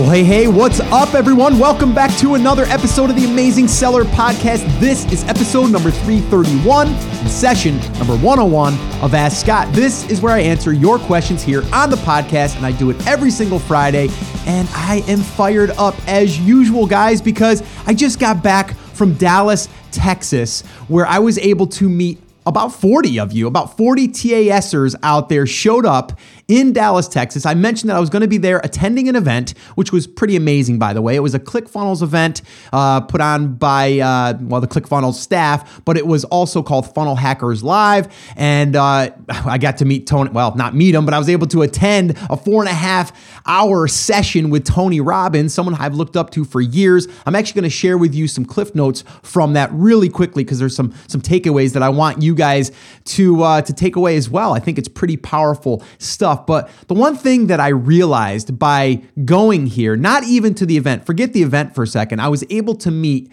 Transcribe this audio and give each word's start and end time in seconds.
Well, 0.00 0.08
hey, 0.08 0.24
hey, 0.24 0.48
what's 0.48 0.80
up, 0.80 1.12
everyone? 1.12 1.58
Welcome 1.58 1.94
back 1.94 2.10
to 2.20 2.34
another 2.34 2.64
episode 2.64 3.10
of 3.10 3.16
the 3.16 3.26
Amazing 3.26 3.68
Seller 3.68 4.04
Podcast. 4.04 4.64
This 4.80 5.04
is 5.12 5.24
episode 5.24 5.70
number 5.70 5.90
331, 5.90 6.88
session 7.28 7.76
number 7.98 8.16
101 8.16 8.72
of 9.02 9.12
Ask 9.12 9.44
Scott. 9.44 9.70
This 9.74 10.08
is 10.08 10.22
where 10.22 10.32
I 10.32 10.40
answer 10.40 10.72
your 10.72 10.98
questions 11.00 11.42
here 11.42 11.62
on 11.70 11.90
the 11.90 11.96
podcast, 11.96 12.56
and 12.56 12.64
I 12.64 12.72
do 12.72 12.88
it 12.88 13.06
every 13.06 13.30
single 13.30 13.58
Friday. 13.58 14.08
And 14.46 14.66
I 14.72 15.04
am 15.06 15.18
fired 15.18 15.72
up 15.72 15.94
as 16.08 16.40
usual, 16.40 16.86
guys, 16.86 17.20
because 17.20 17.62
I 17.86 17.92
just 17.92 18.18
got 18.18 18.42
back 18.42 18.74
from 18.94 19.12
Dallas, 19.16 19.68
Texas, 19.90 20.62
where 20.88 21.06
I 21.06 21.18
was 21.18 21.36
able 21.36 21.66
to 21.66 21.90
meet 21.90 22.22
about 22.46 22.72
40 22.72 23.20
of 23.20 23.32
you, 23.32 23.46
about 23.46 23.76
40 23.76 24.08
TASers 24.08 24.94
out 25.02 25.28
there 25.28 25.46
showed 25.46 25.84
up 25.84 26.18
in 26.50 26.72
Dallas, 26.72 27.06
Texas. 27.06 27.46
I 27.46 27.54
mentioned 27.54 27.90
that 27.90 27.96
I 27.96 28.00
was 28.00 28.10
going 28.10 28.22
to 28.22 28.28
be 28.28 28.36
there 28.36 28.60
attending 28.64 29.08
an 29.08 29.14
event, 29.14 29.54
which 29.76 29.92
was 29.92 30.08
pretty 30.08 30.34
amazing, 30.34 30.80
by 30.80 30.92
the 30.92 31.00
way. 31.00 31.14
It 31.14 31.20
was 31.20 31.32
a 31.32 31.38
ClickFunnels 31.38 32.02
event 32.02 32.42
uh, 32.72 33.02
put 33.02 33.20
on 33.20 33.54
by, 33.54 34.00
uh, 34.00 34.36
well, 34.40 34.60
the 34.60 34.66
ClickFunnels 34.66 35.14
staff, 35.14 35.80
but 35.84 35.96
it 35.96 36.08
was 36.08 36.24
also 36.24 36.60
called 36.60 36.92
Funnel 36.92 37.14
Hackers 37.14 37.62
Live. 37.62 38.12
And 38.34 38.74
uh, 38.74 39.10
I 39.28 39.58
got 39.58 39.76
to 39.76 39.84
meet 39.84 40.08
Tony, 40.08 40.30
well, 40.30 40.52
not 40.56 40.74
meet 40.74 40.92
him, 40.92 41.04
but 41.04 41.14
I 41.14 41.18
was 41.18 41.28
able 41.28 41.46
to 41.46 41.62
attend 41.62 42.18
a 42.28 42.36
four 42.36 42.62
and 42.62 42.68
a 42.68 42.74
half 42.74 43.12
hour 43.46 43.86
session 43.86 44.50
with 44.50 44.64
Tony 44.64 45.00
Robbins, 45.00 45.54
someone 45.54 45.76
I've 45.76 45.94
looked 45.94 46.16
up 46.16 46.30
to 46.30 46.44
for 46.44 46.60
years. 46.60 47.06
I'm 47.26 47.36
actually 47.36 47.60
going 47.60 47.70
to 47.70 47.76
share 47.76 47.96
with 47.96 48.12
you 48.12 48.26
some 48.26 48.44
cliff 48.44 48.74
notes 48.74 49.04
from 49.22 49.52
that 49.52 49.70
really 49.72 50.08
quickly 50.08 50.42
because 50.42 50.58
there's 50.58 50.74
some 50.74 50.92
some 51.06 51.20
takeaways 51.20 51.74
that 51.74 51.82
I 51.84 51.90
want 51.90 52.22
you 52.22 52.34
guys 52.34 52.72
to 53.04 53.42
uh, 53.44 53.62
to 53.62 53.72
take 53.72 53.94
away 53.94 54.16
as 54.16 54.28
well. 54.28 54.52
I 54.52 54.58
think 54.58 54.78
it's 54.78 54.88
pretty 54.88 55.16
powerful 55.16 55.84
stuff 55.98 56.39
stuff. 56.40 56.46
But 56.46 56.88
the 56.88 56.94
one 56.94 57.16
thing 57.16 57.46
that 57.48 57.60
I 57.60 57.68
realized 57.68 58.58
by 58.58 59.02
going 59.24 59.66
here, 59.66 59.96
not 59.96 60.24
even 60.24 60.54
to 60.54 60.66
the 60.66 60.76
event, 60.76 61.06
forget 61.06 61.32
the 61.32 61.42
event 61.42 61.74
for 61.74 61.82
a 61.82 61.86
second, 61.86 62.20
I 62.20 62.28
was 62.28 62.44
able 62.50 62.74
to 62.76 62.90
meet 62.90 63.30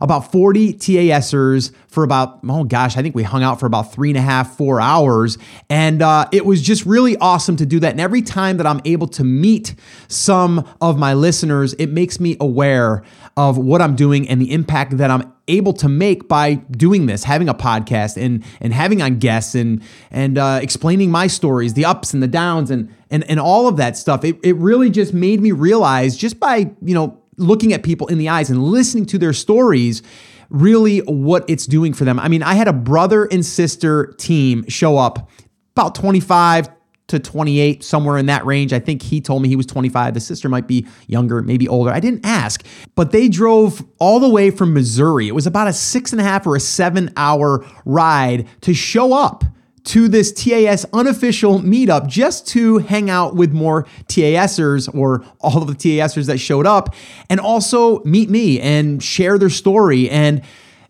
about 0.00 0.32
40 0.32 0.74
TASers 0.74 1.72
for 1.88 2.04
about, 2.04 2.40
oh 2.48 2.64
gosh, 2.64 2.96
I 2.96 3.02
think 3.02 3.14
we 3.14 3.22
hung 3.22 3.42
out 3.42 3.60
for 3.60 3.66
about 3.66 3.92
three 3.92 4.10
and 4.10 4.16
a 4.16 4.22
half, 4.22 4.56
four 4.56 4.80
hours. 4.80 5.38
And 5.68 6.02
uh, 6.02 6.26
it 6.32 6.46
was 6.46 6.62
just 6.62 6.86
really 6.86 7.16
awesome 7.18 7.56
to 7.56 7.66
do 7.66 7.80
that. 7.80 7.90
And 7.92 8.00
every 8.00 8.22
time 8.22 8.56
that 8.58 8.66
I'm 8.66 8.80
able 8.84 9.08
to 9.08 9.24
meet 9.24 9.74
some 10.08 10.66
of 10.80 10.98
my 10.98 11.14
listeners, 11.14 11.74
it 11.74 11.88
makes 11.88 12.18
me 12.18 12.36
aware 12.40 13.02
of 13.36 13.58
what 13.58 13.82
I'm 13.82 13.96
doing 13.96 14.28
and 14.28 14.40
the 14.40 14.52
impact 14.52 14.96
that 14.98 15.10
I'm 15.10 15.32
able 15.48 15.72
to 15.74 15.88
make 15.88 16.28
by 16.28 16.54
doing 16.54 17.06
this, 17.06 17.24
having 17.24 17.48
a 17.48 17.54
podcast 17.54 18.16
and 18.16 18.44
and 18.60 18.72
having 18.72 19.02
on 19.02 19.18
guests 19.18 19.54
and 19.54 19.82
and 20.10 20.38
uh, 20.38 20.60
explaining 20.62 21.10
my 21.10 21.26
stories, 21.26 21.74
the 21.74 21.84
ups 21.84 22.14
and 22.14 22.22
the 22.22 22.28
downs 22.28 22.70
and 22.70 22.94
and 23.10 23.24
and 23.24 23.40
all 23.40 23.66
of 23.66 23.76
that 23.76 23.96
stuff. 23.96 24.24
It 24.24 24.38
it 24.42 24.56
really 24.56 24.90
just 24.90 25.12
made 25.12 25.40
me 25.40 25.52
realize 25.52 26.16
just 26.16 26.38
by 26.40 26.70
you 26.82 26.94
know 26.94 27.19
looking 27.40 27.72
at 27.72 27.82
people 27.82 28.06
in 28.08 28.18
the 28.18 28.28
eyes 28.28 28.50
and 28.50 28.62
listening 28.62 29.06
to 29.06 29.18
their 29.18 29.32
stories 29.32 30.02
really 30.50 30.98
what 30.98 31.44
it's 31.48 31.66
doing 31.66 31.92
for 31.92 32.04
them. 32.04 32.18
I 32.18 32.28
mean, 32.28 32.42
I 32.42 32.54
had 32.54 32.68
a 32.68 32.72
brother 32.72 33.24
and 33.24 33.44
sister 33.44 34.14
team 34.18 34.64
show 34.68 34.98
up 34.98 35.30
about 35.74 35.94
25 35.94 36.68
to 37.08 37.18
28, 37.18 37.82
somewhere 37.82 38.18
in 38.18 38.26
that 38.26 38.46
range. 38.46 38.72
I 38.72 38.78
think 38.78 39.02
he 39.02 39.20
told 39.20 39.42
me 39.42 39.48
he 39.48 39.56
was 39.56 39.66
25. 39.66 40.14
The 40.14 40.20
sister 40.20 40.48
might 40.48 40.68
be 40.68 40.86
younger, 41.08 41.42
maybe 41.42 41.66
older. 41.66 41.90
I 41.90 41.98
didn't 41.98 42.24
ask, 42.24 42.64
but 42.94 43.10
they 43.10 43.28
drove 43.28 43.84
all 43.98 44.20
the 44.20 44.28
way 44.28 44.50
from 44.50 44.72
Missouri. 44.72 45.26
It 45.26 45.34
was 45.34 45.46
about 45.46 45.66
a 45.66 45.72
six 45.72 46.12
and 46.12 46.20
a 46.20 46.24
half 46.24 46.46
or 46.46 46.54
a 46.54 46.60
seven 46.60 47.12
hour 47.16 47.64
ride 47.84 48.46
to 48.60 48.74
show 48.74 49.12
up 49.12 49.44
to 49.90 50.06
this 50.06 50.30
TAS 50.30 50.86
unofficial 50.92 51.58
meetup 51.58 52.06
just 52.06 52.46
to 52.46 52.78
hang 52.78 53.10
out 53.10 53.34
with 53.34 53.50
more 53.52 53.88
TASers 54.06 54.88
or 54.94 55.24
all 55.40 55.62
of 55.62 55.66
the 55.66 55.74
TASers 55.74 56.26
that 56.26 56.38
showed 56.38 56.64
up 56.64 56.94
and 57.28 57.40
also 57.40 58.00
meet 58.04 58.30
me 58.30 58.60
and 58.60 59.02
share 59.02 59.36
their 59.36 59.50
story. 59.50 60.08
And 60.08 60.42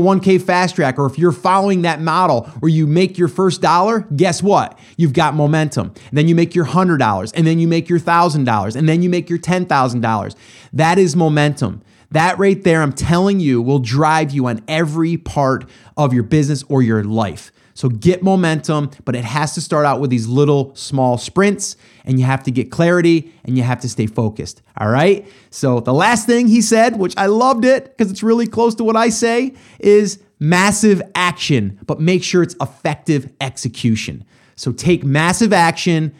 1K 0.00 0.42
fast 0.42 0.74
track, 0.74 0.98
or 0.98 1.06
if 1.06 1.16
you're 1.16 1.30
following 1.30 1.82
that 1.82 2.00
model 2.00 2.46
where 2.58 2.70
you 2.70 2.88
make 2.88 3.16
your 3.16 3.28
first 3.28 3.62
dollar, 3.62 4.00
guess 4.16 4.42
what? 4.42 4.76
You've 4.96 5.12
got 5.12 5.36
momentum. 5.36 5.92
And 6.08 6.18
then 6.18 6.26
you 6.26 6.34
make 6.34 6.56
your 6.56 6.64
hundred 6.64 6.96
dollars, 6.96 7.30
and 7.30 7.46
then 7.46 7.60
you 7.60 7.68
make 7.68 7.88
your 7.88 8.00
thousand 8.00 8.46
dollars, 8.46 8.74
and 8.74 8.88
then 8.88 9.00
you 9.00 9.08
make 9.08 9.30
your 9.30 9.38
ten 9.38 9.64
thousand 9.64 10.00
dollars. 10.00 10.34
That 10.72 10.98
is 10.98 11.14
momentum. 11.14 11.82
That 12.10 12.36
right 12.36 12.60
there, 12.60 12.82
I'm 12.82 12.92
telling 12.92 13.38
you, 13.38 13.62
will 13.62 13.78
drive 13.78 14.32
you 14.32 14.46
on 14.46 14.60
every 14.66 15.16
part 15.16 15.70
of 15.96 16.12
your 16.12 16.24
business 16.24 16.64
or 16.64 16.82
your 16.82 17.04
life. 17.04 17.52
So 17.74 17.88
get 17.88 18.22
momentum, 18.22 18.90
but 19.04 19.16
it 19.16 19.24
has 19.24 19.54
to 19.54 19.60
start 19.60 19.86
out 19.86 20.00
with 20.00 20.10
these 20.10 20.26
little 20.26 20.74
small 20.74 21.18
sprints 21.18 21.76
and 22.04 22.18
you 22.18 22.26
have 22.26 22.42
to 22.44 22.50
get 22.50 22.70
clarity 22.70 23.32
and 23.44 23.56
you 23.56 23.62
have 23.62 23.80
to 23.80 23.88
stay 23.88 24.06
focused. 24.06 24.62
All 24.76 24.88
right. 24.88 25.26
So 25.50 25.80
the 25.80 25.94
last 25.94 26.26
thing 26.26 26.48
he 26.48 26.60
said, 26.60 26.98
which 26.98 27.14
I 27.16 27.26
loved 27.26 27.64
it 27.64 27.96
because 27.96 28.10
it's 28.10 28.22
really 28.22 28.46
close 28.46 28.74
to 28.76 28.84
what 28.84 28.96
I 28.96 29.08
say, 29.08 29.54
is 29.78 30.22
massive 30.38 31.00
action, 31.14 31.78
but 31.86 32.00
make 32.00 32.22
sure 32.22 32.42
it's 32.42 32.56
effective 32.60 33.32
execution. 33.40 34.24
So 34.56 34.72
take 34.72 35.04
massive 35.04 35.52
action 35.52 36.14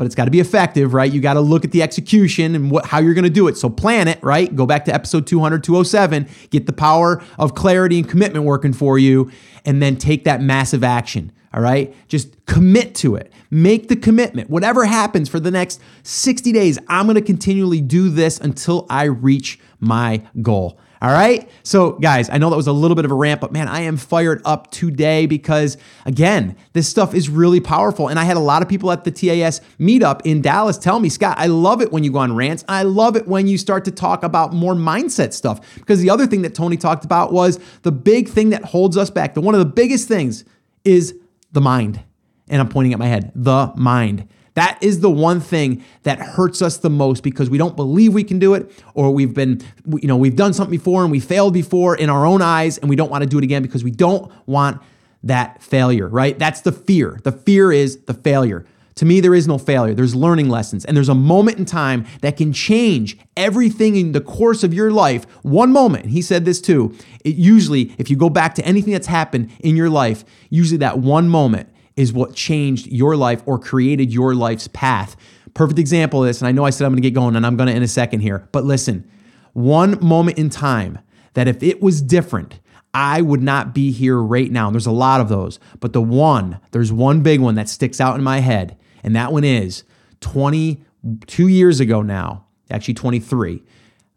but 0.00 0.06
it's 0.06 0.14
got 0.14 0.24
to 0.24 0.30
be 0.30 0.40
effective, 0.40 0.94
right? 0.94 1.12
You 1.12 1.20
got 1.20 1.34
to 1.34 1.42
look 1.42 1.62
at 1.62 1.72
the 1.72 1.82
execution 1.82 2.54
and 2.54 2.70
what, 2.70 2.86
how 2.86 3.00
you're 3.00 3.12
going 3.12 3.24
to 3.24 3.28
do 3.28 3.48
it. 3.48 3.58
So 3.58 3.68
plan 3.68 4.08
it, 4.08 4.18
right? 4.22 4.56
Go 4.56 4.64
back 4.64 4.86
to 4.86 4.94
episode 4.94 5.26
200, 5.26 5.62
207, 5.62 6.26
get 6.48 6.64
the 6.64 6.72
power 6.72 7.22
of 7.38 7.54
clarity 7.54 7.98
and 7.98 8.08
commitment 8.08 8.46
working 8.46 8.72
for 8.72 8.98
you, 8.98 9.30
and 9.66 9.82
then 9.82 9.98
take 9.98 10.24
that 10.24 10.40
massive 10.40 10.82
action. 10.82 11.32
All 11.52 11.60
right. 11.60 11.94
Just 12.08 12.46
commit 12.46 12.94
to 12.94 13.14
it. 13.14 13.30
Make 13.50 13.88
the 13.88 13.96
commitment. 13.96 14.48
Whatever 14.48 14.86
happens 14.86 15.28
for 15.28 15.38
the 15.38 15.50
next 15.50 15.82
60 16.02 16.50
days, 16.50 16.78
I'm 16.88 17.04
going 17.04 17.16
to 17.16 17.20
continually 17.20 17.82
do 17.82 18.08
this 18.08 18.40
until 18.40 18.86
I 18.88 19.04
reach 19.04 19.60
my 19.80 20.22
goal. 20.40 20.80
All 21.02 21.10
right. 21.10 21.48
So, 21.62 21.92
guys, 21.92 22.28
I 22.28 22.36
know 22.36 22.50
that 22.50 22.56
was 22.56 22.66
a 22.66 22.72
little 22.72 22.94
bit 22.94 23.06
of 23.06 23.10
a 23.10 23.14
rant, 23.14 23.40
but 23.40 23.52
man, 23.52 23.68
I 23.68 23.80
am 23.80 23.96
fired 23.96 24.42
up 24.44 24.70
today 24.70 25.24
because, 25.24 25.78
again, 26.04 26.56
this 26.74 26.90
stuff 26.90 27.14
is 27.14 27.30
really 27.30 27.60
powerful. 27.60 28.08
And 28.08 28.18
I 28.18 28.24
had 28.24 28.36
a 28.36 28.40
lot 28.40 28.60
of 28.60 28.68
people 28.68 28.92
at 28.92 29.04
the 29.04 29.10
TAS 29.10 29.62
meetup 29.78 30.20
in 30.24 30.42
Dallas 30.42 30.76
tell 30.76 31.00
me, 31.00 31.08
Scott, 31.08 31.38
I 31.38 31.46
love 31.46 31.80
it 31.80 31.90
when 31.90 32.04
you 32.04 32.12
go 32.12 32.18
on 32.18 32.36
rants. 32.36 32.66
I 32.68 32.82
love 32.82 33.16
it 33.16 33.26
when 33.26 33.46
you 33.46 33.56
start 33.56 33.86
to 33.86 33.90
talk 33.90 34.22
about 34.22 34.52
more 34.52 34.74
mindset 34.74 35.32
stuff. 35.32 35.74
Because 35.76 36.00
the 36.02 36.10
other 36.10 36.26
thing 36.26 36.42
that 36.42 36.54
Tony 36.54 36.76
talked 36.76 37.06
about 37.06 37.32
was 37.32 37.58
the 37.80 37.92
big 37.92 38.28
thing 38.28 38.50
that 38.50 38.62
holds 38.62 38.98
us 38.98 39.08
back. 39.08 39.32
The 39.32 39.40
one 39.40 39.54
of 39.54 39.60
the 39.60 39.72
biggest 39.72 40.06
things 40.06 40.44
is 40.84 41.14
the 41.50 41.62
mind. 41.62 42.02
And 42.50 42.60
I'm 42.60 42.68
pointing 42.68 42.92
at 42.92 42.98
my 42.98 43.06
head, 43.06 43.32
the 43.34 43.72
mind. 43.74 44.28
That 44.54 44.78
is 44.82 45.00
the 45.00 45.10
one 45.10 45.40
thing 45.40 45.84
that 46.02 46.18
hurts 46.18 46.60
us 46.60 46.78
the 46.78 46.90
most 46.90 47.22
because 47.22 47.48
we 47.48 47.58
don't 47.58 47.76
believe 47.76 48.12
we 48.12 48.24
can 48.24 48.38
do 48.38 48.54
it 48.54 48.70
or 48.94 49.12
we've 49.12 49.34
been 49.34 49.62
you 49.86 50.08
know 50.08 50.16
we've 50.16 50.36
done 50.36 50.52
something 50.52 50.76
before 50.76 51.02
and 51.02 51.10
we 51.10 51.20
failed 51.20 51.54
before 51.54 51.96
in 51.96 52.10
our 52.10 52.26
own 52.26 52.42
eyes 52.42 52.78
and 52.78 52.90
we 52.90 52.96
don't 52.96 53.10
want 53.10 53.22
to 53.22 53.28
do 53.28 53.38
it 53.38 53.44
again 53.44 53.62
because 53.62 53.84
we 53.84 53.90
don't 53.90 54.30
want 54.46 54.80
that 55.22 55.62
failure, 55.62 56.08
right? 56.08 56.38
That's 56.38 56.62
the 56.62 56.72
fear. 56.72 57.20
The 57.24 57.32
fear 57.32 57.72
is 57.72 57.98
the 58.04 58.14
failure. 58.14 58.64
To 58.96 59.06
me, 59.06 59.20
there 59.20 59.34
is 59.34 59.48
no 59.48 59.56
failure. 59.56 59.94
There's 59.94 60.14
learning 60.14 60.48
lessons. 60.48 60.84
And 60.84 60.96
there's 60.96 61.08
a 61.08 61.14
moment 61.14 61.58
in 61.58 61.64
time 61.64 62.06
that 62.20 62.36
can 62.36 62.52
change 62.52 63.16
everything 63.36 63.96
in 63.96 64.12
the 64.12 64.20
course 64.20 64.62
of 64.62 64.74
your 64.74 64.90
life. 64.90 65.24
One 65.42 65.72
moment. 65.72 66.06
He 66.06 66.20
said 66.20 66.44
this 66.44 66.60
too. 66.60 66.94
It 67.24 67.36
usually, 67.36 67.94
if 67.98 68.10
you 68.10 68.16
go 68.16 68.28
back 68.28 68.54
to 68.56 68.64
anything 68.64 68.92
that's 68.92 69.06
happened 69.06 69.50
in 69.60 69.76
your 69.76 69.88
life, 69.88 70.24
usually 70.50 70.78
that 70.78 70.98
one 70.98 71.28
moment 71.28 71.68
is 72.00 72.14
what 72.14 72.34
changed 72.34 72.86
your 72.86 73.14
life 73.14 73.42
or 73.44 73.58
created 73.58 74.10
your 74.10 74.34
life's 74.34 74.68
path. 74.68 75.16
Perfect 75.52 75.78
example 75.78 76.22
of 76.22 76.28
this, 76.28 76.40
and 76.40 76.48
I 76.48 76.52
know 76.52 76.64
I 76.64 76.70
said 76.70 76.86
I'm 76.86 76.92
gonna 76.92 77.02
get 77.02 77.12
going 77.12 77.36
and 77.36 77.44
I'm 77.44 77.56
gonna 77.56 77.72
in 77.72 77.82
a 77.82 77.88
second 77.88 78.20
here, 78.20 78.48
but 78.52 78.64
listen, 78.64 79.08
one 79.52 80.02
moment 80.02 80.38
in 80.38 80.48
time 80.48 80.98
that 81.34 81.46
if 81.46 81.62
it 81.62 81.82
was 81.82 82.00
different, 82.00 82.58
I 82.94 83.20
would 83.20 83.42
not 83.42 83.74
be 83.74 83.92
here 83.92 84.18
right 84.18 84.50
now. 84.50 84.70
There's 84.70 84.86
a 84.86 84.92
lot 84.92 85.20
of 85.20 85.28
those, 85.28 85.60
but 85.78 85.92
the 85.92 86.00
one, 86.00 86.58
there's 86.70 86.90
one 86.90 87.22
big 87.22 87.40
one 87.40 87.54
that 87.56 87.68
sticks 87.68 88.00
out 88.00 88.16
in 88.16 88.22
my 88.22 88.38
head, 88.38 88.78
and 89.04 89.14
that 89.14 89.30
one 89.30 89.44
is 89.44 89.84
22 90.20 91.48
years 91.48 91.80
ago 91.80 92.00
now, 92.00 92.46
actually 92.70 92.94
23. 92.94 93.62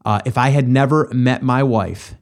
Uh, 0.06 0.22
if 0.26 0.38
I 0.38 0.50
had 0.50 0.70
never 0.70 1.10
met 1.12 1.44
my 1.44 1.64
wife, 1.64 2.16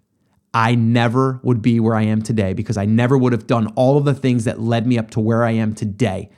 I 0.53 0.75
never 0.75 1.39
would 1.43 1.61
be 1.61 1.79
where 1.79 1.95
I 1.95 2.03
am 2.03 2.21
today 2.21 2.53
because 2.53 2.77
I 2.77 2.85
never 2.85 3.17
would 3.17 3.31
have 3.31 3.47
done 3.47 3.67
all 3.75 3.97
of 3.97 4.05
the 4.05 4.13
things 4.13 4.43
that 4.43 4.59
led 4.59 4.85
me 4.85 4.97
up 4.97 5.11
to 5.11 5.19
where 5.19 5.43
I 5.43 5.51
am 5.51 5.73
today. 5.73 6.29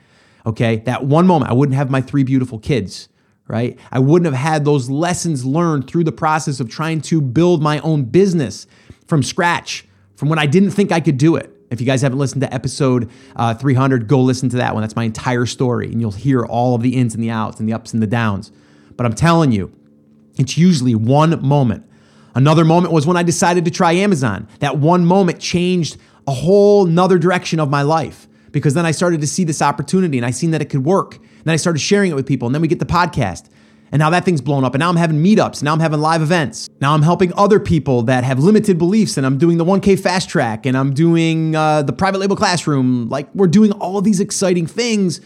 Okay. 0.46 0.76
That 0.76 1.04
one 1.04 1.26
moment, 1.26 1.50
I 1.50 1.54
wouldn't 1.54 1.76
have 1.76 1.90
my 1.90 2.00
three 2.00 2.22
beautiful 2.22 2.58
kids, 2.58 3.08
right? 3.48 3.78
I 3.90 3.98
wouldn't 3.98 4.32
have 4.32 4.40
had 4.40 4.64
those 4.64 4.88
lessons 4.88 5.44
learned 5.44 5.88
through 5.88 6.04
the 6.04 6.12
process 6.12 6.60
of 6.60 6.68
trying 6.68 7.00
to 7.02 7.20
build 7.20 7.62
my 7.62 7.80
own 7.80 8.04
business. 8.04 8.66
from 9.06 9.22
scratch, 9.22 9.84
from 10.16 10.28
when 10.28 10.38
I 10.38 10.46
didn't 10.46 10.70
think 10.70 10.90
I 10.90 11.00
could 11.00 11.18
do 11.18 11.36
it. 11.36 11.50
If 11.70 11.80
you 11.80 11.86
guys 11.86 12.02
haven't 12.02 12.18
listened 12.18 12.42
to 12.42 12.54
episode 12.54 13.10
uh, 13.36 13.54
300, 13.54 14.06
go 14.06 14.20
listen 14.20 14.48
to 14.50 14.56
that 14.58 14.74
one. 14.74 14.82
That's 14.82 14.96
my 14.96 15.04
entire 15.04 15.44
story, 15.44 15.86
and 15.90 16.00
you'll 16.00 16.12
hear 16.12 16.44
all 16.44 16.74
of 16.74 16.82
the 16.82 16.96
ins 16.96 17.14
and 17.14 17.22
the 17.22 17.30
outs 17.30 17.58
and 17.58 17.68
the 17.68 17.72
ups 17.72 17.92
and 17.92 18.02
the 18.02 18.06
downs. 18.06 18.52
But 18.96 19.06
I'm 19.06 19.12
telling 19.14 19.52
you, 19.52 19.72
it's 20.38 20.56
usually 20.56 20.94
one 20.94 21.44
moment. 21.46 21.84
Another 22.34 22.64
moment 22.64 22.92
was 22.92 23.06
when 23.06 23.16
I 23.16 23.22
decided 23.22 23.64
to 23.64 23.70
try 23.70 23.92
Amazon. 23.92 24.48
That 24.58 24.78
one 24.78 25.06
moment 25.06 25.40
changed 25.40 25.96
a 26.26 26.32
whole 26.32 26.86
nother 26.86 27.18
direction 27.18 27.60
of 27.60 27.70
my 27.70 27.82
life 27.82 28.28
because 28.50 28.74
then 28.74 28.86
I 28.86 28.90
started 28.90 29.20
to 29.20 29.26
see 29.26 29.44
this 29.44 29.62
opportunity 29.62 30.18
and 30.18 30.26
I 30.26 30.30
seen 30.30 30.50
that 30.52 30.62
it 30.62 30.66
could 30.66 30.84
work. 30.84 31.16
And 31.16 31.44
then 31.44 31.52
I 31.52 31.56
started 31.56 31.80
sharing 31.80 32.10
it 32.10 32.14
with 32.14 32.26
people. 32.26 32.46
And 32.46 32.54
then 32.54 32.62
we 32.62 32.68
get 32.68 32.78
the 32.78 32.86
podcast. 32.86 33.48
And 33.92 34.00
now 34.00 34.10
that 34.10 34.24
thing's 34.24 34.40
blown 34.40 34.64
up. 34.64 34.74
And 34.74 34.80
now 34.80 34.88
I'm 34.88 34.96
having 34.96 35.22
meetups. 35.22 35.62
Now 35.62 35.72
I'm 35.72 35.80
having 35.80 36.00
live 36.00 36.22
events. 36.22 36.68
Now 36.80 36.94
I'm 36.94 37.02
helping 37.02 37.32
other 37.34 37.60
people 37.60 38.02
that 38.02 38.24
have 38.24 38.38
limited 38.40 38.78
beliefs. 38.78 39.16
And 39.16 39.26
I'm 39.26 39.38
doing 39.38 39.58
the 39.58 39.64
1K 39.64 40.00
fast 40.00 40.28
track. 40.28 40.66
And 40.66 40.76
I'm 40.76 40.94
doing 40.94 41.54
uh, 41.54 41.82
the 41.82 41.92
private 41.92 42.18
label 42.18 42.34
classroom. 42.34 43.08
Like 43.08 43.32
we're 43.34 43.46
doing 43.46 43.70
all 43.72 44.00
these 44.00 44.20
exciting 44.20 44.66
things 44.66 45.20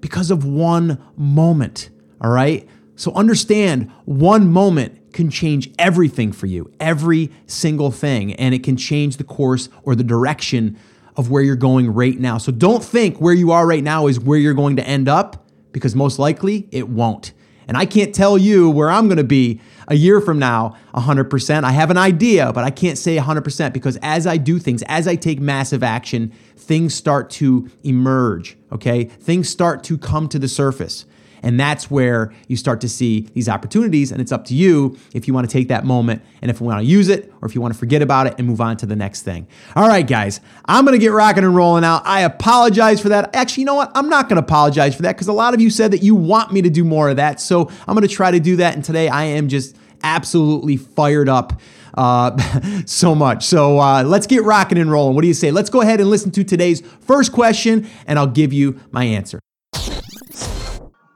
because 0.00 0.30
of 0.30 0.44
one 0.44 1.02
moment. 1.16 1.90
All 2.20 2.30
right. 2.30 2.68
So 2.96 3.12
understand 3.12 3.90
one 4.04 4.52
moment 4.52 4.99
can 5.12 5.30
change 5.30 5.70
everything 5.78 6.32
for 6.32 6.46
you, 6.46 6.70
every 6.80 7.30
single 7.46 7.90
thing. 7.90 8.34
And 8.34 8.54
it 8.54 8.62
can 8.62 8.76
change 8.76 9.16
the 9.16 9.24
course 9.24 9.68
or 9.82 9.94
the 9.94 10.04
direction 10.04 10.78
of 11.16 11.30
where 11.30 11.42
you're 11.42 11.56
going 11.56 11.92
right 11.92 12.18
now. 12.18 12.38
So 12.38 12.52
don't 12.52 12.82
think 12.84 13.20
where 13.20 13.34
you 13.34 13.50
are 13.52 13.66
right 13.66 13.82
now 13.82 14.06
is 14.06 14.20
where 14.20 14.38
you're 14.38 14.54
going 14.54 14.76
to 14.76 14.86
end 14.86 15.08
up 15.08 15.46
because 15.72 15.94
most 15.94 16.18
likely 16.18 16.68
it 16.70 16.88
won't. 16.88 17.32
And 17.68 17.76
I 17.76 17.86
can't 17.86 18.12
tell 18.12 18.36
you 18.36 18.68
where 18.68 18.90
I'm 18.90 19.06
going 19.06 19.18
to 19.18 19.22
be 19.24 19.60
a 19.86 19.94
year 19.94 20.20
from 20.20 20.40
now 20.40 20.76
100%. 20.94 21.62
I 21.62 21.70
have 21.70 21.90
an 21.90 21.98
idea, 21.98 22.52
but 22.52 22.64
I 22.64 22.70
can't 22.70 22.98
say 22.98 23.16
100% 23.16 23.72
because 23.72 23.96
as 24.02 24.26
I 24.26 24.38
do 24.38 24.58
things, 24.58 24.82
as 24.88 25.06
I 25.06 25.14
take 25.14 25.38
massive 25.38 25.84
action, 25.84 26.32
things 26.56 26.94
start 26.94 27.30
to 27.30 27.70
emerge, 27.84 28.56
okay? 28.72 29.04
Things 29.04 29.48
start 29.48 29.84
to 29.84 29.98
come 29.98 30.28
to 30.30 30.38
the 30.38 30.48
surface. 30.48 31.06
And 31.42 31.58
that's 31.58 31.90
where 31.90 32.32
you 32.48 32.56
start 32.56 32.80
to 32.82 32.88
see 32.88 33.28
these 33.34 33.48
opportunities. 33.48 34.12
And 34.12 34.20
it's 34.20 34.32
up 34.32 34.44
to 34.46 34.54
you 34.54 34.98
if 35.14 35.26
you 35.26 35.34
want 35.34 35.48
to 35.48 35.52
take 35.52 35.68
that 35.68 35.84
moment 35.84 36.22
and 36.42 36.50
if 36.50 36.60
you 36.60 36.66
want 36.66 36.80
to 36.80 36.84
use 36.84 37.08
it 37.08 37.32
or 37.40 37.48
if 37.48 37.54
you 37.54 37.60
want 37.60 37.74
to 37.74 37.78
forget 37.78 38.02
about 38.02 38.26
it 38.26 38.34
and 38.38 38.46
move 38.46 38.60
on 38.60 38.76
to 38.78 38.86
the 38.86 38.96
next 38.96 39.22
thing. 39.22 39.46
All 39.74 39.88
right, 39.88 40.06
guys, 40.06 40.40
I'm 40.66 40.84
going 40.84 40.98
to 40.98 41.02
get 41.02 41.12
rocking 41.12 41.44
and 41.44 41.54
rolling 41.54 41.82
now. 41.82 42.02
I 42.04 42.22
apologize 42.22 43.00
for 43.00 43.08
that. 43.10 43.34
Actually, 43.34 43.62
you 43.62 43.66
know 43.66 43.74
what? 43.74 43.90
I'm 43.94 44.08
not 44.08 44.28
going 44.28 44.36
to 44.36 44.42
apologize 44.42 44.94
for 44.94 45.02
that 45.02 45.16
because 45.16 45.28
a 45.28 45.32
lot 45.32 45.54
of 45.54 45.60
you 45.60 45.70
said 45.70 45.92
that 45.92 46.02
you 46.02 46.14
want 46.14 46.52
me 46.52 46.62
to 46.62 46.70
do 46.70 46.84
more 46.84 47.08
of 47.08 47.16
that. 47.16 47.40
So 47.40 47.70
I'm 47.86 47.94
going 47.94 48.06
to 48.06 48.14
try 48.14 48.30
to 48.30 48.40
do 48.40 48.56
that. 48.56 48.74
And 48.74 48.84
today 48.84 49.08
I 49.08 49.24
am 49.24 49.48
just 49.48 49.76
absolutely 50.02 50.76
fired 50.76 51.28
up 51.28 51.60
uh, 51.94 52.36
so 52.86 53.14
much. 53.14 53.46
So 53.46 53.78
uh, 53.78 54.02
let's 54.04 54.26
get 54.26 54.44
rocking 54.44 54.78
and 54.78 54.90
rolling. 54.90 55.14
What 55.14 55.22
do 55.22 55.28
you 55.28 55.34
say? 55.34 55.50
Let's 55.50 55.70
go 55.70 55.80
ahead 55.80 56.00
and 56.00 56.10
listen 56.10 56.30
to 56.32 56.44
today's 56.44 56.82
first 57.00 57.32
question, 57.32 57.88
and 58.06 58.18
I'll 58.18 58.26
give 58.26 58.52
you 58.52 58.80
my 58.92 59.04
answer. 59.04 59.40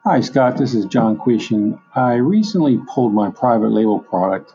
Hi, 0.07 0.21
Scott. 0.21 0.59
This 0.59 0.75
is 0.75 0.85
John 0.85 1.17
Quishin. 1.17 1.81
I 1.95 2.17
recently 2.17 2.79
pulled 2.93 3.15
my 3.15 3.31
private 3.31 3.71
label 3.71 3.99
product 3.99 4.53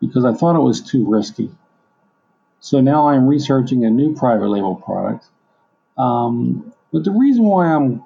because 0.00 0.24
I 0.24 0.32
thought 0.32 0.54
it 0.54 0.62
was 0.62 0.80
too 0.80 1.04
risky. 1.10 1.50
So 2.60 2.80
now 2.80 3.08
I'm 3.08 3.26
researching 3.26 3.84
a 3.84 3.90
new 3.90 4.14
private 4.14 4.46
label 4.46 4.76
product. 4.76 5.26
Um, 5.98 6.72
but 6.92 7.02
the 7.02 7.10
reason 7.10 7.46
why 7.46 7.66
I'm 7.66 8.04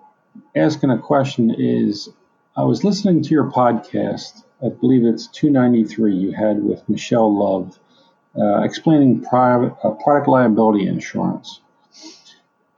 asking 0.57 0.89
a 0.89 0.97
question 0.97 1.55
is 1.55 2.09
I 2.57 2.63
was 2.63 2.83
listening 2.83 3.23
to 3.25 3.29
your 3.29 3.51
podcast. 3.51 4.43
I 4.65 4.71
believe 4.71 5.05
it's 5.05 5.27
293 5.27 6.17
you 6.17 6.33
had 6.33 6.65
with 6.65 6.89
Michelle 6.89 7.39
Love 7.39 7.79
uh, 8.39 8.63
explaining 8.63 9.21
private 9.23 9.77
uh, 9.85 9.91
product 10.03 10.29
liability 10.29 10.87
insurance. 10.87 11.61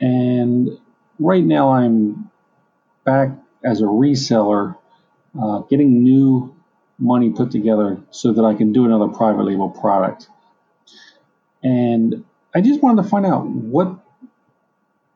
And 0.00 0.70
right 1.20 1.44
now 1.44 1.70
I'm 1.70 2.32
back 3.04 3.30
as 3.64 3.80
a 3.80 3.84
reseller, 3.84 4.76
uh, 5.40 5.58
getting 5.70 6.02
new 6.02 6.54
money 6.98 7.30
put 7.30 7.50
together 7.50 8.00
so 8.10 8.32
that 8.32 8.44
I 8.44 8.54
can 8.54 8.72
do 8.72 8.86
another 8.86 9.08
private 9.08 9.44
label 9.44 9.68
product. 9.68 10.28
And 11.62 12.24
I 12.54 12.60
just 12.60 12.82
wanted 12.82 13.02
to 13.02 13.08
find 13.08 13.26
out 13.26 13.46
what 13.46 13.98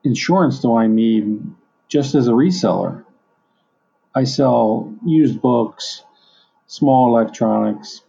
insurance 0.03 0.59
do 0.59 0.75
I 0.75 0.87
need 0.87 1.41
just 1.87 2.15
as 2.15 2.27
a 2.27 2.31
reseller? 2.31 3.03
I 4.13 4.25
sell 4.25 4.93
used 5.05 5.41
books, 5.41 6.03
small 6.67 7.07
electronics, 7.07 8.01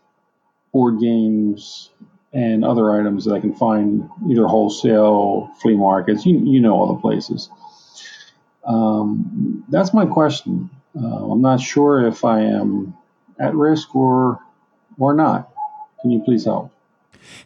board 0.73 1.01
games, 1.01 1.91
and 2.33 2.65
other 2.65 2.99
items 2.99 3.25
that 3.27 3.35
I 3.35 3.41
can 3.41 3.55
find 3.55 4.09
either 4.29 4.47
wholesale, 4.47 5.51
flea 5.61 5.77
markets, 5.77 6.25
you, 6.25 6.39
you 6.39 6.61
know 6.61 6.75
all 6.75 6.95
the 6.95 7.01
places. 7.01 7.51
Um, 8.67 9.65
that's 9.69 9.93
my 9.95 10.07
question. 10.07 10.71
Uh, 10.99 11.31
I'm 11.33 11.41
not 11.41 11.61
sure 11.61 12.07
if 12.07 12.25
I 12.25 12.43
am 12.43 12.95
at 13.39 13.55
risk 13.55 13.95
or 13.97 14.41
or 14.99 15.15
not. 15.15 15.51
Can 16.01 16.11
you 16.11 16.21
please 16.25 16.45
help? 16.45 16.71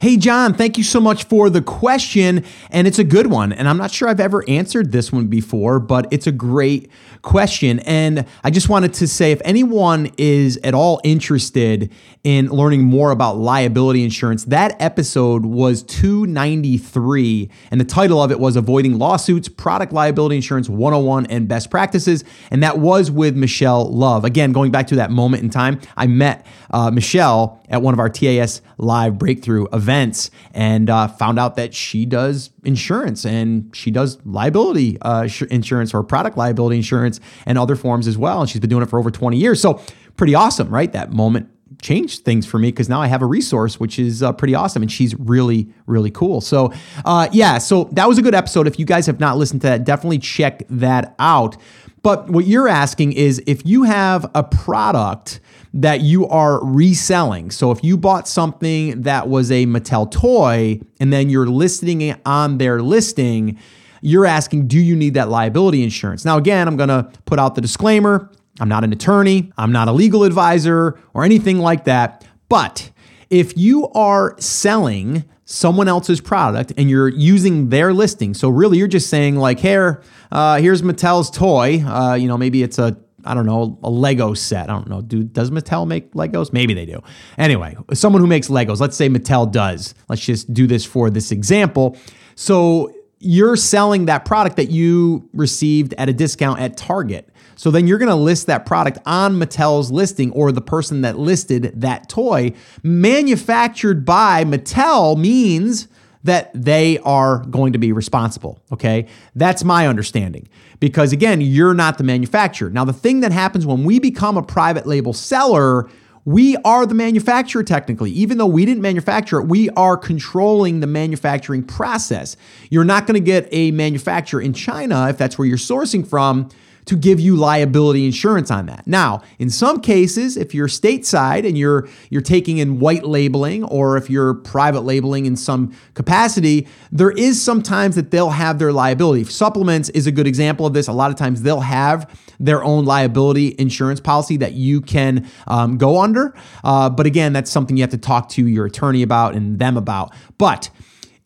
Hey, 0.00 0.16
John, 0.16 0.54
thank 0.54 0.76
you 0.76 0.84
so 0.84 1.00
much 1.00 1.24
for 1.24 1.48
the 1.48 1.62
question. 1.62 2.44
And 2.70 2.86
it's 2.86 2.98
a 2.98 3.04
good 3.04 3.28
one. 3.28 3.52
And 3.52 3.68
I'm 3.68 3.78
not 3.78 3.90
sure 3.90 4.08
I've 4.08 4.20
ever 4.20 4.44
answered 4.48 4.92
this 4.92 5.10
one 5.12 5.26
before, 5.28 5.80
but 5.80 6.06
it's 6.10 6.26
a 6.26 6.32
great 6.32 6.90
question. 7.22 7.80
And 7.80 8.26
I 8.44 8.50
just 8.50 8.68
wanted 8.68 8.94
to 8.94 9.08
say 9.08 9.32
if 9.32 9.40
anyone 9.44 10.10
is 10.18 10.58
at 10.62 10.74
all 10.74 11.00
interested 11.02 11.90
in 12.24 12.48
learning 12.48 12.84
more 12.84 13.10
about 13.10 13.38
liability 13.38 14.04
insurance, 14.04 14.44
that 14.44 14.80
episode 14.80 15.46
was 15.46 15.82
293. 15.84 17.50
And 17.70 17.80
the 17.80 17.84
title 17.84 18.22
of 18.22 18.30
it 18.30 18.38
was 18.38 18.56
Avoiding 18.56 18.98
Lawsuits, 18.98 19.48
Product 19.48 19.92
Liability 19.92 20.36
Insurance 20.36 20.68
101 20.68 21.26
and 21.26 21.48
Best 21.48 21.70
Practices. 21.70 22.24
And 22.50 22.62
that 22.62 22.78
was 22.78 23.10
with 23.10 23.36
Michelle 23.36 23.90
Love. 23.90 24.24
Again, 24.24 24.52
going 24.52 24.70
back 24.70 24.88
to 24.88 24.96
that 24.96 25.10
moment 25.10 25.42
in 25.42 25.50
time, 25.50 25.80
I 25.96 26.06
met 26.06 26.46
uh, 26.70 26.90
Michelle 26.90 27.62
at 27.68 27.82
one 27.82 27.94
of 27.94 28.00
our 28.00 28.08
TAS 28.08 28.62
live 28.78 29.18
breakthrough 29.18 29.65
events 29.72 30.30
and 30.54 30.88
uh, 30.90 31.08
found 31.08 31.38
out 31.38 31.56
that 31.56 31.74
she 31.74 32.06
does 32.06 32.50
insurance 32.64 33.24
and 33.24 33.74
she 33.74 33.90
does 33.90 34.18
liability 34.24 34.98
uh, 35.02 35.28
insurance 35.50 35.94
or 35.94 36.02
product 36.02 36.36
liability 36.36 36.76
insurance 36.76 37.20
and 37.44 37.58
other 37.58 37.76
forms 37.76 38.06
as 38.06 38.18
well. 38.18 38.40
And 38.40 38.50
she's 38.50 38.60
been 38.60 38.70
doing 38.70 38.82
it 38.82 38.90
for 38.90 38.98
over 38.98 39.10
20 39.10 39.36
years. 39.36 39.60
So, 39.60 39.80
pretty 40.16 40.34
awesome, 40.34 40.68
right? 40.68 40.92
That 40.92 41.12
moment 41.12 41.50
changed 41.82 42.24
things 42.24 42.46
for 42.46 42.58
me 42.58 42.70
because 42.70 42.88
now 42.88 43.00
I 43.00 43.06
have 43.06 43.22
a 43.22 43.26
resource, 43.26 43.78
which 43.78 43.98
is 43.98 44.22
uh, 44.22 44.32
pretty 44.32 44.54
awesome. 44.54 44.82
And 44.82 44.90
she's 44.90 45.14
really, 45.16 45.68
really 45.86 46.10
cool. 46.10 46.40
So, 46.40 46.72
uh, 47.04 47.28
yeah, 47.32 47.58
so 47.58 47.84
that 47.92 48.08
was 48.08 48.18
a 48.18 48.22
good 48.22 48.34
episode. 48.34 48.66
If 48.66 48.78
you 48.78 48.86
guys 48.86 49.06
have 49.06 49.20
not 49.20 49.36
listened 49.36 49.62
to 49.62 49.68
that, 49.68 49.84
definitely 49.84 50.18
check 50.18 50.62
that 50.70 51.14
out. 51.18 51.56
But 52.02 52.30
what 52.30 52.46
you're 52.46 52.68
asking 52.68 53.12
is 53.14 53.42
if 53.46 53.66
you 53.66 53.82
have 53.82 54.30
a 54.34 54.44
product 54.44 55.40
that 55.76 56.00
you 56.00 56.26
are 56.28 56.64
reselling. 56.64 57.50
So 57.50 57.70
if 57.70 57.84
you 57.84 57.96
bought 57.96 58.26
something 58.26 59.02
that 59.02 59.28
was 59.28 59.50
a 59.50 59.66
Mattel 59.66 60.10
toy 60.10 60.80
and 61.00 61.12
then 61.12 61.28
you're 61.28 61.46
listing 61.46 62.00
it 62.00 62.20
on 62.24 62.58
their 62.58 62.82
listing, 62.82 63.58
you're 64.00 64.26
asking, 64.26 64.68
do 64.68 64.78
you 64.78 64.96
need 64.96 65.14
that 65.14 65.28
liability 65.28 65.82
insurance? 65.82 66.24
Now, 66.24 66.38
again, 66.38 66.66
I'm 66.66 66.76
going 66.76 66.88
to 66.88 67.10
put 67.24 67.38
out 67.38 67.54
the 67.54 67.60
disclaimer 67.60 68.30
I'm 68.60 68.68
not 68.68 68.84
an 68.84 68.92
attorney, 68.92 69.52
I'm 69.58 69.72
not 69.72 69.88
a 69.88 69.92
legal 69.92 70.24
advisor 70.24 70.98
or 71.14 71.24
anything 71.24 71.58
like 71.58 71.84
that. 71.84 72.24
But 72.48 72.90
if 73.28 73.56
you 73.56 73.88
are 73.88 74.34
selling 74.38 75.24
someone 75.44 75.88
else's 75.88 76.20
product 76.20 76.72
and 76.76 76.88
you're 76.88 77.08
using 77.08 77.68
their 77.68 77.92
listing, 77.92 78.34
so 78.34 78.48
really 78.48 78.78
you're 78.78 78.88
just 78.88 79.10
saying, 79.10 79.36
like, 79.36 79.60
here, 79.60 80.02
uh, 80.32 80.58
here's 80.58 80.82
Mattel's 80.82 81.30
toy. 81.30 81.82
Uh, 81.84 82.14
you 82.14 82.28
know, 82.28 82.38
maybe 82.38 82.62
it's 82.62 82.78
a 82.78 82.96
I 83.26 83.34
don't 83.34 83.46
know, 83.46 83.78
a 83.82 83.90
Lego 83.90 84.34
set. 84.34 84.70
I 84.70 84.74
don't 84.74 84.88
know. 84.88 85.02
Do, 85.02 85.22
does 85.22 85.50
Mattel 85.50 85.86
make 85.86 86.12
Legos? 86.12 86.52
Maybe 86.52 86.74
they 86.74 86.86
do. 86.86 87.02
Anyway, 87.38 87.76
someone 87.92 88.20
who 88.20 88.26
makes 88.26 88.48
Legos, 88.48 88.80
let's 88.80 88.96
say 88.96 89.08
Mattel 89.08 89.50
does. 89.50 89.94
Let's 90.08 90.24
just 90.24 90.52
do 90.52 90.66
this 90.66 90.84
for 90.84 91.10
this 91.10 91.32
example. 91.32 91.96
So 92.34 92.92
you're 93.18 93.56
selling 93.56 94.06
that 94.06 94.24
product 94.24 94.56
that 94.56 94.70
you 94.70 95.28
received 95.32 95.94
at 95.98 96.08
a 96.08 96.12
discount 96.12 96.60
at 96.60 96.76
Target. 96.76 97.28
So 97.56 97.70
then 97.70 97.86
you're 97.86 97.98
going 97.98 98.10
to 98.10 98.14
list 98.14 98.46
that 98.48 98.66
product 98.66 98.98
on 99.06 99.40
Mattel's 99.40 99.90
listing 99.90 100.30
or 100.32 100.52
the 100.52 100.60
person 100.60 101.00
that 101.00 101.18
listed 101.18 101.72
that 101.80 102.08
toy. 102.08 102.52
Manufactured 102.82 104.04
by 104.04 104.44
Mattel 104.44 105.18
means 105.18 105.88
that 106.26 106.50
they 106.54 106.98
are 106.98 107.38
going 107.46 107.72
to 107.72 107.78
be 107.78 107.92
responsible. 107.92 108.60
Okay. 108.72 109.06
That's 109.34 109.64
my 109.64 109.86
understanding. 109.88 110.48
Because 110.78 111.12
again, 111.12 111.40
you're 111.40 111.74
not 111.74 111.98
the 111.98 112.04
manufacturer. 112.04 112.70
Now, 112.70 112.84
the 112.84 112.92
thing 112.92 113.20
that 113.20 113.32
happens 113.32 113.64
when 113.64 113.84
we 113.84 113.98
become 113.98 114.36
a 114.36 114.42
private 114.42 114.86
label 114.86 115.12
seller, 115.12 115.88
we 116.24 116.56
are 116.64 116.84
the 116.84 116.94
manufacturer 116.94 117.62
technically. 117.62 118.10
Even 118.10 118.36
though 118.36 118.46
we 118.46 118.66
didn't 118.66 118.82
manufacture 118.82 119.40
it, 119.40 119.46
we 119.46 119.70
are 119.70 119.96
controlling 119.96 120.80
the 120.80 120.86
manufacturing 120.86 121.62
process. 121.62 122.36
You're 122.68 122.84
not 122.84 123.06
going 123.06 123.14
to 123.14 123.24
get 123.24 123.48
a 123.52 123.70
manufacturer 123.70 124.40
in 124.40 124.52
China, 124.52 125.08
if 125.08 125.16
that's 125.16 125.38
where 125.38 125.46
you're 125.46 125.56
sourcing 125.56 126.06
from, 126.06 126.50
to 126.86 126.96
give 126.96 127.20
you 127.20 127.36
liability 127.36 128.06
insurance 128.06 128.50
on 128.50 128.66
that. 128.66 128.86
Now, 128.86 129.22
in 129.38 129.50
some 129.50 129.80
cases, 129.80 130.36
if 130.36 130.54
you're 130.54 130.68
stateside 130.68 131.46
and 131.46 131.58
you're 131.58 131.88
you're 132.10 132.22
taking 132.22 132.58
in 132.58 132.78
white 132.80 133.04
labeling 133.04 133.64
or 133.64 133.96
if 133.96 134.08
you're 134.08 134.34
private 134.34 134.80
labeling 134.80 135.26
in 135.26 135.36
some 135.36 135.72
capacity, 135.94 136.66
there 136.90 137.10
is 137.10 137.42
sometimes 137.42 137.96
that 137.96 138.10
they'll 138.10 138.30
have 138.30 138.58
their 138.58 138.72
liability. 138.72 139.24
Supplements 139.24 139.88
is 139.90 140.06
a 140.06 140.12
good 140.12 140.26
example 140.26 140.64
of 140.64 140.72
this. 140.72 140.88
A 140.88 140.92
lot 140.92 141.10
of 141.10 141.16
times 141.16 141.42
they'll 141.42 141.60
have 141.60 142.08
their 142.38 142.62
own 142.62 142.84
liability 142.84 143.54
insurance 143.58 144.00
policy 144.00 144.36
that 144.36 144.52
you 144.52 144.80
can 144.80 145.26
um, 145.46 145.78
go 145.78 146.00
under. 146.00 146.34
Uh, 146.62 146.88
but 146.90 147.06
again, 147.06 147.32
that's 147.32 147.50
something 147.50 147.76
you 147.76 147.82
have 147.82 147.90
to 147.90 147.98
talk 147.98 148.28
to 148.28 148.46
your 148.46 148.66
attorney 148.66 149.02
about 149.02 149.34
and 149.34 149.58
them 149.58 149.76
about. 149.76 150.14
But 150.38 150.70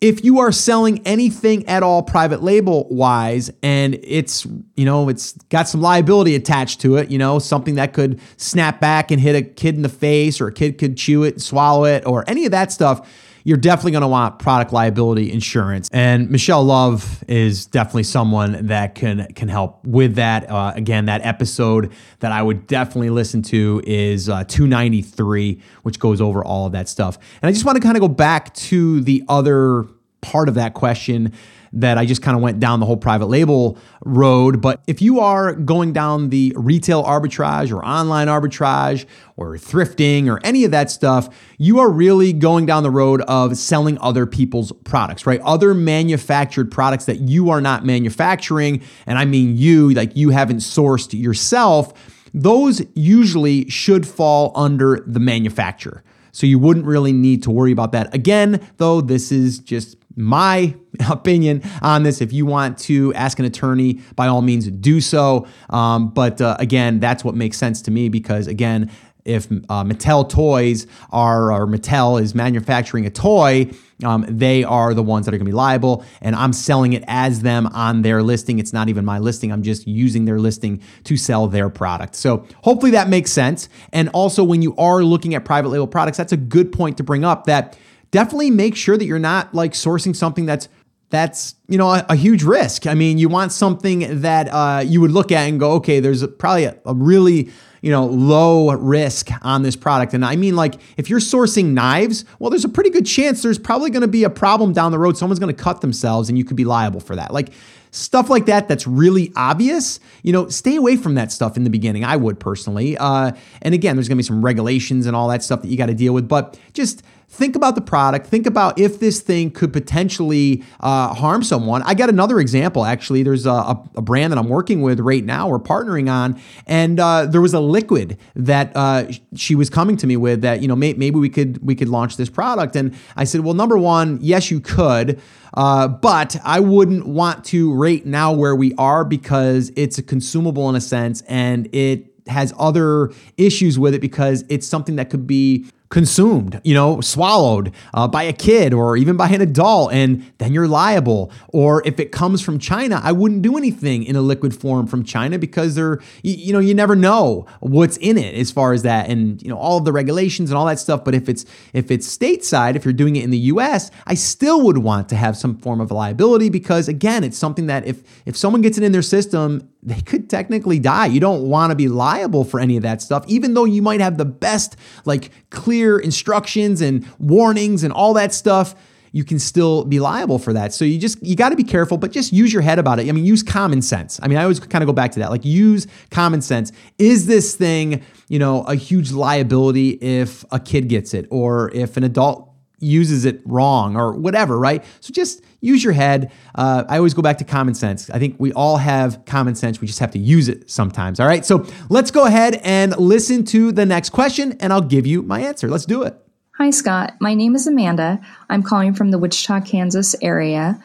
if 0.01 0.25
you 0.25 0.39
are 0.39 0.51
selling 0.51 1.07
anything 1.07 1.67
at 1.69 1.83
all 1.83 2.03
private 2.03 2.43
label 2.43 2.89
wise 2.91 3.51
and 3.63 3.99
it's 4.03 4.47
you 4.75 4.85
know 4.85 5.09
it's 5.09 5.33
got 5.51 5.69
some 5.69 5.81
liability 5.81 6.35
attached 6.35 6.81
to 6.81 6.97
it 6.97 7.11
you 7.11 7.19
know 7.19 7.39
something 7.39 7.75
that 7.75 7.93
could 7.93 8.21
snap 8.37 8.81
back 8.81 9.11
and 9.11 9.21
hit 9.21 9.37
a 9.37 9.43
kid 9.43 9.75
in 9.75 9.83
the 9.83 9.89
face 9.91 10.41
or 10.41 10.47
a 10.47 10.53
kid 10.53 10.79
could 10.79 10.97
chew 10.97 11.23
it 11.23 11.35
and 11.35 11.43
swallow 11.43 11.85
it 11.85 12.05
or 12.07 12.25
any 12.29 12.47
of 12.47 12.51
that 12.51 12.73
stuff 12.73 13.09
you're 13.45 13.57
definitely 13.57 13.93
going 13.93 14.03
to 14.03 14.09
want 14.09 14.39
product 14.39 14.73
liability 14.73 15.31
insurance. 15.33 15.89
And 15.93 16.31
Michelle 16.31 16.65
Love 16.65 17.25
is 17.29 17.67
definitely 17.67 18.05
someone 18.05 18.67
that 18.67 18.95
can 18.95 19.33
can 19.35 19.49
help 19.49 19.85
with 19.85 20.17
that. 20.17 20.49
Uh, 20.51 20.73
again, 20.75 21.07
that 21.07 21.25
episode 21.25 21.93
that 22.21 22.33
I 22.33 22.43
would 22.43 22.67
definitely 22.67 23.11
listen 23.11 23.43
to 23.43 23.83
is 23.87 24.29
uh, 24.29 24.45
293, 24.45 25.61
which 25.83 25.99
goes 25.99 26.21
over 26.21 26.45
all 26.45 26.67
of 26.67 26.73
that 26.73 26.89
stuff. 26.89 27.19
And 27.43 27.49
I 27.49 27.53
just 27.53 27.65
want 27.65 27.77
to 27.77 27.83
kind 27.83 27.97
of 27.97 28.01
go 28.01 28.09
back 28.09 28.55
to 28.55 29.01
the 29.03 29.25
other 29.29 29.87
part 30.21 30.49
of 30.49 30.55
that 30.55 30.75
question 30.75 31.33
that 31.73 31.99
I 31.99 32.05
just 32.05 32.21
kind 32.21 32.37
of 32.37 32.43
went 32.43 32.59
down 32.59 32.81
the 32.81 32.87
whole 32.87 32.97
private 32.97 33.27
label 33.27 33.79
road. 34.05 34.61
But 34.61 34.83
if 34.87 35.01
you 35.01 35.21
are 35.21 35.55
going 35.55 35.93
down 35.93 36.31
the 36.31 36.53
retail 36.57 37.05
arbitrage 37.05 37.73
or 37.73 37.85
online 37.85 38.27
arbitrage 38.27 39.07
or 39.37 39.57
thrifting 39.57 40.27
or 40.27 40.41
any 40.43 40.65
of 40.65 40.73
that 40.73 40.91
stuff, 40.91 41.29
you 41.59 41.79
are 41.79 41.89
really 41.89 42.33
going 42.33 42.67
down 42.67 42.83
the 42.83 42.91
road 42.91 43.21
of 43.23 43.57
selling 43.57 43.99
other 44.01 44.27
people's 44.27 44.73
products, 44.85 45.27
right? 45.27 45.41
Other 45.43 45.75
manufactured 45.75 46.73
products 46.73 47.05
that 47.05 47.21
you 47.21 47.51
are 47.51 47.61
not 47.61 47.85
manufacturing. 47.85 48.83
And 49.07 49.17
I 49.17 49.25
mean 49.25 49.57
you, 49.57 49.91
like 49.91 50.17
you 50.17 50.31
haven't 50.31 50.59
sourced 50.59 51.19
yourself. 51.19 51.93
Those 52.35 52.83
usually 52.95 53.69
should 53.71 54.07
fall 54.07 54.53
under 54.57 55.05
the 55.07 55.21
manufacturer. 55.21 56.03
So 56.33 56.47
you 56.47 56.59
wouldn't 56.59 56.87
really 56.87 57.13
need 57.13 57.43
to 57.45 57.51
worry 57.51 57.73
about 57.73 57.93
that. 57.93 58.15
Again, 58.15 58.65
though, 58.77 59.01
this 59.01 59.33
is 59.33 59.59
just 59.59 59.97
my 60.21 60.75
opinion 61.11 61.63
on 61.83 62.03
this. 62.03 62.21
If 62.21 62.33
you 62.33 62.47
want 62.47 62.79
to 62.81 63.13
ask 63.15 63.39
an 63.39 63.45
attorney, 63.45 64.01
by 64.17 64.27
all 64.27 64.43
means 64.43 64.69
do 64.69 65.01
so. 65.01 65.47
Um, 65.71 66.11
but 66.11 66.41
uh, 66.41 66.57
again, 66.59 67.01
that's 67.01 67.25
what 67.25 67.35
makes 67.35 67.57
sense 67.57 67.83
to 67.83 67.91
me 67.91 68.09
because, 68.09 68.47
again, 68.47 68.91
if 69.25 69.51
uh, 69.51 69.85
Mattel 69.85 70.29
toys 70.29 70.87
are, 71.11 71.53
or 71.53 71.67
Mattel 71.67 72.21
is 72.21 72.35
manufacturing 72.35 73.07
a 73.07 73.11
toy, 73.11 73.71
um, 74.05 74.25
they 74.29 74.65
are 74.65 74.95
the 74.95 75.03
ones 75.03 75.27
that 75.27 75.35
are 75.35 75.39
going 75.39 75.47
to 75.47 75.51
be 75.51 75.57
liable. 75.57 76.05
And 76.21 76.35
I'm 76.35 76.53
selling 76.53 76.95
it 76.95 77.05
as 77.07 77.43
them 77.43 77.67
on 77.69 78.03
their 78.03 78.23
listing. 78.23 78.59
It's 78.59 78.73
not 78.73 78.89
even 78.89 79.05
my 79.05 79.19
listing. 79.19 79.53
I'm 79.53 79.63
just 79.63 79.87
using 79.87 80.25
their 80.25 80.39
listing 80.39 80.83
to 81.05 81.17
sell 81.17 81.49
their 81.49 81.69
product. 81.69 82.15
So 82.15 82.47
hopefully 82.63 82.93
that 82.93 83.09
makes 83.09 83.31
sense. 83.31 83.69
And 83.93 84.09
also, 84.11 84.43
when 84.43 84.63
you 84.63 84.75
are 84.77 85.03
looking 85.05 85.35
at 85.35 85.45
private 85.45 85.69
label 85.69 85.87
products, 85.87 86.17
that's 86.17 86.33
a 86.33 86.39
good 86.39 86.73
point 86.73 86.97
to 86.97 87.03
bring 87.03 87.25
up 87.25 87.45
that 87.45 87.77
definitely 88.11 88.51
make 88.51 88.77
sure 88.77 88.97
that 88.97 89.05
you're 89.05 89.19
not 89.19 89.55
like 89.55 89.73
sourcing 89.73 90.15
something 90.15 90.47
that's 90.47 90.69
that's 91.11 91.57
you 91.69 91.77
know 91.77 91.91
a, 91.91 92.07
a 92.11 92.17
huge 92.17 92.43
risk. 92.43 92.87
I 92.87 92.95
mean, 92.95 93.19
you 93.19 93.29
want 93.29 93.53
something 93.53 94.21
that 94.21 94.49
uh, 94.49 94.83
you 94.85 95.01
would 95.01 95.11
look 95.11 95.33
at 95.33 95.49
and 95.49 95.59
go, 95.59 95.73
okay, 95.73 96.01
there's 96.01 96.23
a, 96.23 96.29
probably 96.29 96.65
a, 96.65 96.77
a 96.87 96.95
really 96.95 97.51
you 97.83 97.91
know 97.91 98.07
low 98.07 98.73
risk 98.75 99.29
on 99.43 99.63
this 99.63 99.77
product. 99.77 100.15
And 100.15 100.25
i 100.25 100.37
mean 100.37 100.57
like 100.57 100.75
if 100.97 101.09
you're 101.09 101.21
sourcing 101.21 101.73
knives 101.73 102.25
well 102.39 102.51
there's 102.51 102.65
a 102.65 102.69
pretty 102.69 102.91
good 102.91 103.07
chance 103.07 103.43
there's 103.43 103.59
probably 103.59 103.91
going 103.91 104.03
to 104.03 104.09
be 104.09 104.25
a 104.25 104.31
problem 104.31 104.73
down 104.73 104.93
the 104.93 104.99
road. 104.99 105.17
Someone's 105.17 105.39
going 105.39 105.55
to 105.55 105.63
cut 105.63 105.81
themselves 105.81 106.29
and 106.29 106.39
you 106.39 106.45
could 106.45 106.57
be 106.57 106.65
liable 106.65 107.01
for 107.01 107.17
that. 107.17 107.33
Like 107.33 107.51
stuff 107.91 108.31
like 108.31 108.47
that 108.47 108.69
that's 108.69 108.87
really 108.87 109.33
obvious 109.37 110.01
you 110.23 110.33
know 110.33 110.49
stay 110.49 110.77
away 110.77 110.97
from 110.97 111.15
that 111.15 111.33
stuff 111.33 111.57
in 111.57 111.65
the 111.65 111.71
beginning 111.71 112.05
i 112.05 112.17
would 112.17 112.39
personally 112.39 112.97
uh, 112.99 113.33
and 113.63 113.75
again 113.75 113.97
there's 113.97 114.09
going 114.09 114.17
to 114.17 114.23
be 114.23 114.27
some 114.27 114.45
regulations 114.45 115.07
and 115.07 115.17
all 115.17 115.29
that 115.29 115.43
stuff 115.43 115.63
that 115.63 115.69
you 115.69 115.77
got 115.77 115.87
to 115.87 115.95
deal 115.95 116.15
with 116.15 116.29
but 116.29 116.59
just 116.73 117.03
think 117.31 117.55
about 117.55 117.77
the 117.77 117.81
product. 117.81 118.27
Think 118.27 118.47
about 118.47 118.79
if 118.79 118.99
this 118.99 119.21
thing 119.21 119.53
could 119.53 119.73
potentially 119.73 120.65
uh, 120.81 121.15
harm 121.15 121.45
someone. 121.45 121.81
I 121.83 121.95
got 121.95 122.09
another 122.09 122.41
example, 122.41 122.85
actually. 122.85 123.23
There's 123.23 123.47
a, 123.47 123.79
a, 123.95 124.03
brand 124.03 124.33
that 124.33 124.39
I'm 124.39 124.49
working 124.49 124.83
with 124.83 124.99
right 124.99 125.25
now, 125.25 125.49
we're 125.49 125.61
partnering 125.61 126.11
on, 126.11 126.41
and 126.67 126.99
uh, 126.99 127.27
there 127.27 127.41
was 127.41 127.55
a 127.55 127.61
liquid 127.61 128.19
that 128.35 128.73
uh, 128.75 129.11
she 129.37 129.55
was 129.55 129.71
coming 129.71 129.97
to 129.99 130.07
me 130.09 130.17
with 130.17 130.43
that, 130.43 130.61
you 130.61 130.67
know, 130.67 130.75
may, 130.75 130.95
maybe 130.95 131.21
we 131.21 131.29
could 131.29 131.65
we 131.65 131.77
could 131.77 131.89
launch 131.89 132.17
this 132.17 132.29
product. 132.29 132.75
And 132.75 132.97
I 133.17 133.25
said, 133.25 133.43
well, 133.43 133.55
number 133.55 133.79
one, 133.79 134.19
yes, 134.21 134.51
you 134.51 134.61
could. 134.61 135.21
Uh, 135.55 135.89
but 135.89 136.37
I 136.45 136.61
wouldn't 136.61 137.07
want 137.07 137.45
to 137.47 137.75
rate 137.75 138.07
now 138.07 138.33
where 138.33 138.55
we 138.55 138.75
are 138.75 139.05
because 139.05 139.73
it's 139.77 139.99
a 139.99 140.03
consumable 140.03 140.69
in 140.69 140.77
a 140.77 140.81
sense 140.81 141.23
and 141.23 141.69
it 141.75 142.07
has 142.29 142.53
other 142.59 143.11
issues 143.37 143.79
with 143.79 143.95
it 143.95 144.01
because 144.01 144.45
it's 144.49 144.67
something 144.67 144.97
that 144.97 145.11
could 145.11 145.27
be 145.27 145.67
consumed, 145.91 146.61
you 146.63 146.73
know, 146.73 147.01
swallowed 147.01 147.73
uh, 147.95 148.07
by 148.07 148.23
a 148.23 148.33
kid 148.33 148.73
or 148.73 148.97
even 148.97 149.17
by 149.17 149.29
an 149.29 149.41
adult, 149.41 149.93
and 149.93 150.25
then 150.39 150.53
you're 150.53 150.69
liable. 150.69 151.33
Or 151.49 151.83
if 151.85 151.99
it 151.99 152.13
comes 152.13 152.41
from 152.41 152.61
China, 152.61 153.01
I 153.03 153.11
wouldn't 153.11 153.43
do 153.43 153.57
anything 153.57 154.05
in 154.05 154.15
a 154.15 154.23
liquid 154.23 154.55
form 154.55 154.87
from 154.87 155.03
China 155.03 155.37
because 155.37 155.75
they're, 155.75 156.01
you, 156.23 156.35
you 156.35 156.53
know, 156.53 156.61
you 156.61 156.75
never 156.75 156.95
know 156.95 157.47
what's 157.59 157.97
in 157.97 158.17
it 158.17 158.37
as 158.37 158.53
far 158.53 158.73
as 158.73 158.83
that, 158.83 159.11
and 159.11 159.43
you 159.43 159.49
know, 159.49 159.59
all 159.59 159.79
of 159.79 159.85
the 159.85 159.93
regulations 159.93 160.51
and 160.51 160.57
all 160.57 160.67
that 160.67 160.79
stuff. 160.79 161.05
But 161.05 161.15
if 161.15 161.29
it's 161.29 161.45
if 161.73 161.91
it's 161.91 162.17
stateside, 162.17 162.77
if 162.77 162.85
you're 162.85 162.93
doing 162.93 163.17
it 163.17 163.25
in 163.25 163.31
the 163.31 163.39
U.S., 163.39 163.91
I 164.07 164.15
still 164.15 164.63
would 164.63 164.79
want 164.79 165.09
to 165.09 165.17
have 165.17 165.37
some 165.37 165.57
form 165.59 165.81
of 165.81 165.91
liability 165.91 166.51
because 166.51 166.87
again, 166.87 167.25
it's 167.25 167.37
something 167.37 167.67
that 167.67 167.85
if 167.85 168.03
if 168.27 168.37
someone 168.37 168.63
gets 168.63 168.79
it 168.79 168.85
in 168.85 168.93
their 168.93 169.03
system 169.03 169.69
they 169.83 170.01
could 170.01 170.29
technically 170.29 170.79
die. 170.79 171.07
You 171.07 171.21
don't 171.21 171.49
want 171.49 171.71
to 171.71 171.77
be 171.77 171.89
liable 171.89 172.45
for 172.45 172.61
any 172.61 172.77
of 172.77 172.83
that 172.83 173.01
stuff, 173.01 173.25
even 173.29 173.55
though 173.55 173.65
you 173.65 173.81
might 173.83 174.01
have 174.01 174.19
the 174.19 174.25
best, 174.25 174.77
like 175.05 175.31
clear 175.51 175.99
instructions 175.99 176.81
and 176.81 177.07
warnings 177.19 177.83
and 177.83 177.93
all 177.93 178.15
that 178.15 178.35
stuff. 178.35 178.75
You 179.13 179.25
can 179.25 179.41
still 179.41 179.85
be 179.85 179.99
liable 179.99 180.39
for 180.39 180.53
that. 180.53 180.73
So 180.73 180.85
you 180.85 180.97
just, 180.97 181.21
you 181.21 181.35
got 181.35 181.49
to 181.49 181.57
be 181.57 181.65
careful, 181.65 181.99
but 181.99 182.13
just 182.13 182.33
use 182.33 182.53
your 182.53 182.63
head 182.63 182.79
about 182.79 183.01
it. 183.01 183.09
I 183.09 183.13
mean, 183.13 183.25
use 183.25 183.43
common 183.43 183.83
sense. 183.83 184.21
I 184.23 184.29
mean, 184.29 184.39
I 184.39 184.43
always 184.43 184.61
kind 184.61 184.85
of 184.85 184.87
go 184.87 184.93
back 184.93 185.11
to 185.13 185.19
that. 185.19 185.31
Like, 185.31 185.45
use 185.45 185.89
common 186.11 186.43
sense. 186.43 186.71
Is 186.97 187.27
this 187.27 187.57
thing, 187.57 188.05
you 188.29 188.39
know, 188.39 188.63
a 188.65 188.77
huge 188.77 189.11
liability 189.11 189.91
if 190.01 190.45
a 190.53 190.61
kid 190.61 190.89
gets 190.89 191.13
it 191.13 191.27
or 191.31 191.73
if 191.75 191.97
an 191.97 192.05
adult 192.05 192.51
uses 192.79 193.25
it 193.25 193.41
wrong 193.45 193.97
or 193.97 194.13
whatever, 194.13 194.57
right? 194.57 194.85
So 195.01 195.13
just 195.13 195.43
use 195.61 195.83
your 195.85 195.93
head. 195.93 196.33
Uh, 196.55 196.85
I 196.89 196.97
always 196.97 197.15
go 197.15 197.23
back 197.23 197.39
to 197.39 197.45
common 197.45 197.75
sense. 197.75 198.11
I 198.11 198.19
think 198.19 198.37
we 198.39 198.53
all 198.53 198.79
have 198.79 199.25
common 199.25 199.55
sense. 199.55 199.81
We 199.81 199.87
just 199.87 199.99
have 199.99 200.11
to 200.13 200.19
use 200.19 200.49
it 200.49 200.71
sometimes. 200.71 201.21
All 201.21 201.27
right. 201.27 201.45
So 201.45 201.67
let's 201.89 202.11
go 202.11 202.27
ahead 202.27 202.61
and 202.65 202.97
listen 202.99 203.45
to 203.47 203.73
the 203.73 203.87
next 203.87 204.11
question, 204.11 204.57
and 204.61 204.73
I'll 204.73 204.81
give 204.81 205.07
you 205.07 205.23
my 205.23 205.41
answer. 205.41 205.69
Let's 205.69 205.87
do 205.87 206.03
it. 206.03 206.17
Hi, 206.57 206.71
Scott. 206.71 207.15
My 207.21 207.35
name 207.35 207.55
is 207.55 207.67
Amanda. 207.67 208.21
I'm 208.51 208.63
calling 208.63 208.93
from 208.93 209.11
the 209.11 209.19
Wichita, 209.19 209.63
Kansas 209.63 210.15
area. 210.21 210.83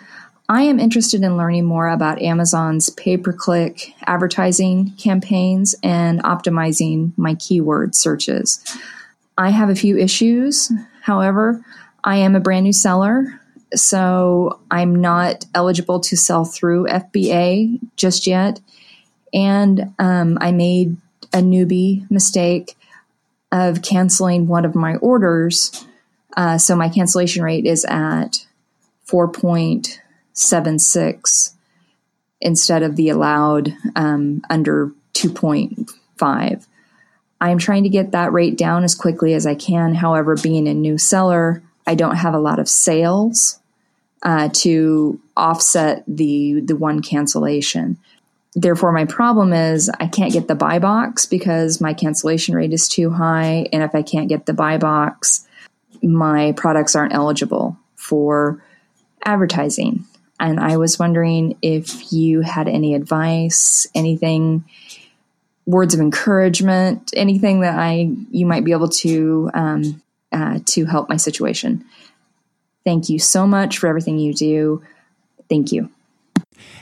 I 0.48 0.62
am 0.62 0.80
interested 0.80 1.24
in 1.24 1.38
learning 1.38 1.66
more 1.66 1.90
about 1.90 2.22
Amazon's 2.22 2.90
pay 2.92 3.18
per 3.18 3.34
click 3.34 3.94
advertising 4.06 4.94
campaigns 4.98 5.74
and 5.82 6.22
optimizing 6.24 7.12
my 7.18 7.34
keyword 7.36 7.96
searches. 7.96 8.64
I 9.38 9.50
have 9.50 9.70
a 9.70 9.76
few 9.76 9.98
issues. 9.98 10.72
However, 11.02 11.66
I 12.04 12.18
am 12.18 12.36
a 12.36 12.40
brand 12.40 12.64
new 12.64 12.74
seller, 12.74 13.42
so 13.74 14.60
I'm 14.70 14.96
not 14.96 15.46
eligible 15.54 16.00
to 16.02 16.16
sell 16.16 16.46
through 16.46 16.88
FBA 16.88 17.80
just 17.96 18.28
yet. 18.28 18.60
And 19.34 19.94
um, 20.00 20.38
I 20.40 20.52
made 20.52 20.98
a 21.34 21.40
newbie 21.40 22.10
mistake 22.10 22.78
of 23.52 23.82
canceling 23.82 24.48
one 24.48 24.66
of 24.66 24.76
my 24.76 24.96
orders. 24.98 25.86
Uh, 26.38 26.58
so 26.58 26.76
my 26.76 26.90
cancellation 26.90 27.44
rate 27.44 27.66
is 27.66 27.86
at 27.86 28.46
4.76 29.08 31.54
instead 32.42 32.84
of 32.84 32.96
the 32.96 33.10
allowed 33.10 33.76
um, 33.96 34.44
under 34.50 34.92
2.5. 35.14 36.68
I'm 37.42 37.58
trying 37.58 37.84
to 37.84 37.90
get 37.90 38.12
that 38.12 38.32
rate 38.32 38.58
down 38.58 38.84
as 38.84 38.96
quickly 38.96 39.34
as 39.34 39.46
I 39.46 39.56
can. 39.56 39.96
However, 39.96 40.36
being 40.36 40.68
a 40.68 40.74
new 40.74 40.98
seller, 40.98 41.62
I 41.88 41.96
don't 41.96 42.16
have 42.16 42.34
a 42.34 42.40
lot 42.40 42.60
of 42.60 42.68
sales 42.68 43.60
uh, 44.24 44.50
to 44.54 45.20
offset 45.38 46.04
the 46.08 46.62
the 46.62 46.76
one 46.76 47.02
cancellation. 47.02 47.98
Therefore, 48.56 48.92
my 48.92 49.06
problem 49.06 49.52
is 49.52 49.90
I 50.00 50.08
can't 50.08 50.32
get 50.32 50.48
the 50.48 50.56
buy 50.56 50.80
box 50.80 51.26
because 51.26 51.82
my 51.82 51.94
cancellation 51.94 52.56
rate 52.56 52.74
is 52.74 52.88
too 52.88 53.10
high, 53.12 53.68
and 53.72 53.84
if 53.84 53.94
I 53.94 54.02
can't 54.02 54.30
get 54.30 54.46
the 54.46 54.54
buy 54.54 54.78
box, 54.78 55.46
my 56.02 56.54
products 56.54 56.96
aren't 56.96 57.14
eligible 57.14 57.78
for 57.96 58.64
advertising. 59.24 60.06
And 60.40 60.60
I 60.60 60.78
was 60.78 61.00
wondering 61.00 61.58
if 61.62 62.12
you 62.12 62.42
had 62.42 62.68
any 62.68 62.94
advice, 62.94 63.88
anything, 63.96 64.66
words 65.66 65.94
of 65.94 66.00
encouragement, 66.00 67.12
anything 67.16 67.62
that 67.62 67.78
I 67.78 68.12
you 68.32 68.46
might 68.46 68.64
be 68.64 68.72
able 68.72 68.90
to 68.90 69.50
um, 69.54 70.02
uh, 70.36 70.60
to 70.66 70.86
help 70.86 71.08
my 71.10 71.16
situation. 71.16 71.84
Thank 72.84 73.10
you 73.10 73.18
so 73.18 73.48
much 73.48 73.78
for 73.80 73.88
everything 73.88 74.20
you 74.20 74.34
do. 74.34 74.84
Thank 75.50 75.72
you. 75.72 75.90